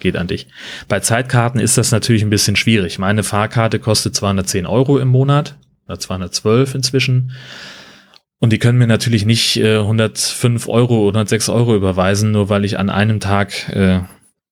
geht 0.00 0.16
an 0.16 0.26
dich. 0.26 0.48
Bei 0.88 1.00
Zeitkarten 1.00 1.60
ist 1.60 1.78
das 1.78 1.92
natürlich 1.92 2.22
ein 2.22 2.30
bisschen 2.30 2.56
schwierig. 2.56 2.98
Meine 2.98 3.22
Fahrkarte 3.22 3.78
kostet 3.78 4.16
210 4.16 4.66
Euro 4.66 4.98
im 4.98 5.08
Monat, 5.08 5.56
oder 5.90 5.98
212 5.98 6.74
inzwischen. 6.74 7.32
Und 8.38 8.52
die 8.52 8.58
können 8.58 8.78
mir 8.78 8.86
natürlich 8.86 9.26
nicht 9.26 9.58
äh, 9.58 9.78
105 9.78 10.68
Euro 10.68 11.00
oder 11.00 11.18
106 11.18 11.50
Euro 11.50 11.76
überweisen, 11.76 12.32
nur 12.32 12.48
weil 12.48 12.64
ich 12.64 12.78
an 12.78 12.88
einem 12.88 13.20
Tag 13.20 13.68
äh, 13.68 14.00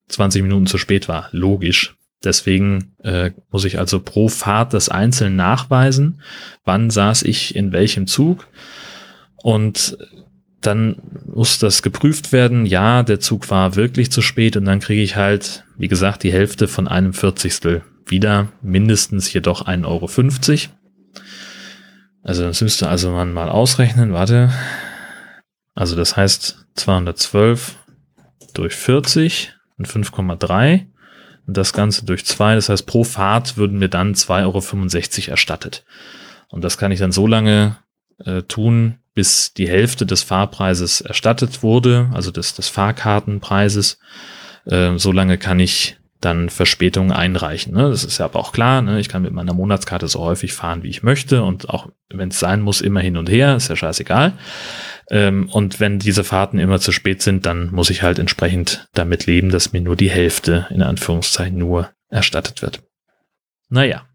20 0.09 0.43
Minuten 0.43 0.67
zu 0.67 0.79
spät 0.79 1.09
war. 1.09 1.29
Logisch. 1.33 1.97
Deswegen 2.25 2.97
äh, 3.05 3.31
muss 3.51 3.65
ich 3.65 3.79
also 3.79 4.01
pro 4.01 4.29
Fahrt 4.29 4.75
das 4.75 4.89
einzeln 4.89 5.37
nachweisen. 5.37 6.21
Wann 6.65 6.91
saß 6.91 7.23
ich 7.23 7.55
in 7.55 7.73
welchem 7.73 8.07
Zug? 8.07 8.49
Und 9.37 9.97
dann 10.61 10.97
muss 11.27 11.59
das 11.59 11.83
geprüft 11.83 12.33
werden. 12.33 12.67
Ja, 12.67 13.05
der 13.05 13.21
Zug 13.21 13.49
war 13.51 13.77
wirklich 13.77 14.11
zu 14.11 14.23
spät 14.23 14.57
und 14.57 14.65
dann 14.65 14.81
kriege 14.81 15.03
ich 15.03 15.15
halt, 15.15 15.65
wie 15.77 15.87
gesagt, 15.87 16.25
die 16.25 16.33
Hälfte 16.33 16.67
von 16.67 16.89
einem 16.89 17.13
Vierzigstel 17.13 17.83
wieder, 18.07 18.49
mindestens 18.63 19.33
jedoch 19.33 19.67
1,50 19.67 19.85
Euro. 19.87 20.09
Also 22.25 22.43
das 22.43 22.61
müsste 22.61 22.89
also 22.89 23.13
man 23.13 23.33
mal 23.33 23.49
ausrechnen. 23.49 24.13
Warte. 24.13 24.53
Also 25.75 25.95
das 25.95 26.17
heißt 26.17 26.67
212 26.75 27.77
durch 28.55 28.75
40 28.75 29.55
und 29.79 29.87
5,3 29.87 30.73
und 30.73 30.89
das 31.55 31.73
Ganze 31.73 32.05
durch 32.05 32.25
2. 32.25 32.55
Das 32.55 32.69
heißt, 32.69 32.87
pro 32.87 33.05
Fahrt 33.05 33.57
würden 33.57 33.79
mir 33.79 33.89
dann 33.89 34.15
2,65 34.15 35.23
Euro 35.23 35.31
erstattet. 35.31 35.85
Und 36.49 36.63
das 36.63 36.79
kann 36.79 36.93
ich 36.93 36.99
dann 36.99 37.13
so 37.13 37.27
lange 37.27 37.77
äh, 38.25 38.43
tun, 38.43 38.99
bis 39.15 39.53
die 39.55 39.69
Hälfte 39.69 40.07
des 40.07 40.23
Fahrpreises 40.23 41.01
erstattet 41.01 41.63
wurde, 41.63 42.11
also 42.13 42.31
des, 42.31 42.55
des 42.55 42.69
Fahrkartenpreises. 42.69 43.99
Äh, 44.67 44.99
so 44.99 45.13
lange 45.13 45.39
kann 45.39 45.59
ich 45.61 45.97
dann 46.21 46.49
Verspätungen 46.49 47.13
einreichen. 47.13 47.75
Ne? 47.75 47.91
Das 47.91 48.05
ist 48.05 48.19
ja 48.19 48.25
aber 48.25 48.41
auch 48.41 48.53
klar. 48.53 48.83
Ne? 48.83 48.99
Ich 48.99 49.09
kann 49.09 49.23
mit 49.23 49.33
meiner 49.33 49.55
Monatskarte 49.55 50.09
so 50.09 50.21
häufig 50.21 50.53
fahren, 50.53 50.83
wie 50.83 50.89
ich 50.89 51.03
möchte 51.03 51.43
und 51.43 51.69
auch 51.69 51.89
wenn 52.11 52.31
es 52.31 52.41
sein 52.41 52.61
muss, 52.61 52.81
immer 52.81 53.01
hin 53.01 53.17
und 53.17 53.29
her, 53.29 53.57
ist 53.57 53.69
ja 53.69 53.77
scheißegal. 53.77 54.33
Ähm, 55.11 55.49
und 55.51 55.81
wenn 55.81 55.99
diese 55.99 56.25
Fahrten 56.25 56.59
immer 56.59 56.81
zu 56.81 56.93
spät 56.93 57.23
sind, 57.23 57.47
dann 57.47 57.71
muss 57.71 57.91
ich 57.91 58.03
halt 58.03 58.19
entsprechend 58.19 58.89
damit 58.95 59.27
leben, 59.27 59.51
dass 59.51 59.73
mir 59.73 59.81
nur 59.81 59.97
die 59.97 60.11
Hälfte 60.11 60.67
in 60.71 60.83
Anführungszeichen 60.83 61.57
nur 61.57 61.91
erstattet 62.09 62.63
wird. 62.63 62.83
Naja, 63.69 64.08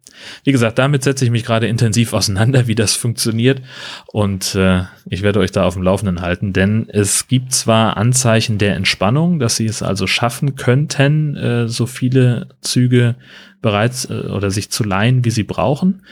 wie 0.44 0.52
gesagt, 0.52 0.80
damit 0.80 1.04
setze 1.04 1.26
ich 1.26 1.32
mich 1.32 1.46
gerade 1.46 1.68
intensiv 1.68 2.14
auseinander, 2.14 2.68
wie 2.68 2.76
das 2.76 2.96
funktioniert. 2.96 3.62
Und 4.08 4.56
äh, 4.56 4.84
ich 5.06 5.22
werde 5.22 5.40
euch 5.40 5.52
da 5.52 5.64
auf 5.64 5.74
dem 5.74 5.84
Laufenden 5.84 6.22
halten, 6.22 6.54
denn 6.54 6.88
es 6.90 7.28
gibt 7.28 7.54
zwar 7.54 7.98
Anzeichen 7.98 8.58
der 8.58 8.76
Entspannung, 8.76 9.40
dass 9.40 9.56
sie 9.56 9.66
es 9.66 9.82
also 9.82 10.08
schaffen 10.08 10.56
könnten, 10.56 11.36
äh, 11.36 11.68
so 11.68 11.86
viele 11.86 12.50
Züge 12.62 13.16
bereits 13.62 14.06
äh, 14.10 14.28
oder 14.28 14.52
sich 14.52 14.70
zu 14.70 14.84
leihen, 14.84 15.26
wie 15.26 15.32
sie 15.32 15.44
brauchen. 15.44 16.04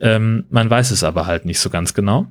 Ähm, 0.00 0.44
man 0.50 0.68
weiß 0.68 0.90
es 0.90 1.04
aber 1.04 1.26
halt 1.26 1.44
nicht 1.44 1.60
so 1.60 1.70
ganz 1.70 1.94
genau. 1.94 2.26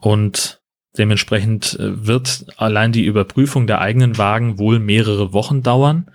Und 0.00 0.60
dementsprechend 0.98 1.78
äh, 1.78 2.06
wird 2.06 2.46
allein 2.56 2.92
die 2.92 3.04
Überprüfung 3.04 3.66
der 3.66 3.80
eigenen 3.80 4.18
Wagen 4.18 4.58
wohl 4.58 4.78
mehrere 4.78 5.32
Wochen 5.32 5.62
dauern. 5.62 6.10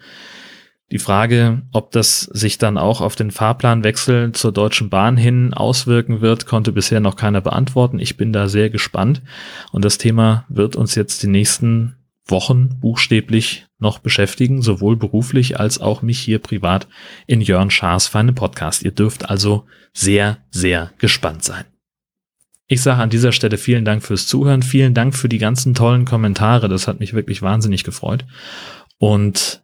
Die 0.89 0.99
Frage, 0.99 1.63
ob 1.73 1.91
das 1.91 2.21
sich 2.21 2.57
dann 2.57 2.77
auch 2.77 3.01
auf 3.01 3.17
den 3.17 3.31
Fahrplanwechsel 3.31 4.31
zur 4.31 4.53
Deutschen 4.53 4.89
Bahn 4.89 5.17
hin 5.17 5.53
auswirken 5.53 6.21
wird, 6.21 6.45
konnte 6.45 6.71
bisher 6.71 7.01
noch 7.01 7.17
keiner 7.17 7.41
beantworten. 7.41 7.99
Ich 7.99 8.15
bin 8.15 8.31
da 8.31 8.47
sehr 8.47 8.69
gespannt 8.69 9.21
und 9.73 9.83
das 9.83 9.97
Thema 9.97 10.45
wird 10.47 10.77
uns 10.77 10.95
jetzt 10.95 11.23
die 11.23 11.27
nächsten 11.27 11.97
Wochen 12.25 12.79
buchstäblich 12.79 13.67
noch 13.79 13.99
beschäftigen, 13.99 14.61
sowohl 14.61 14.95
beruflich 14.95 15.59
als 15.59 15.79
auch 15.79 16.01
mich 16.01 16.19
hier 16.19 16.39
privat 16.39 16.87
in 17.25 17.41
Jörn 17.41 17.69
Schaas 17.69 18.07
feine 18.07 18.33
Podcast. 18.33 18.83
Ihr 18.83 18.91
dürft 18.91 19.29
also 19.29 19.65
sehr, 19.93 20.37
sehr 20.51 20.91
gespannt 20.99 21.43
sein. 21.43 21.65
Ich 22.67 22.81
sage 22.81 23.01
an 23.01 23.09
dieser 23.09 23.33
Stelle 23.33 23.57
vielen 23.57 23.85
Dank 23.85 24.03
fürs 24.03 24.27
Zuhören, 24.27 24.61
vielen 24.61 24.93
Dank 24.93 25.15
für 25.15 25.29
die 25.29 25.37
ganzen 25.37 25.73
tollen 25.73 26.05
Kommentare, 26.05 26.67
das 26.67 26.87
hat 26.87 26.99
mich 26.99 27.13
wirklich 27.13 27.41
wahnsinnig 27.41 27.83
gefreut 27.83 28.25
und 28.97 29.63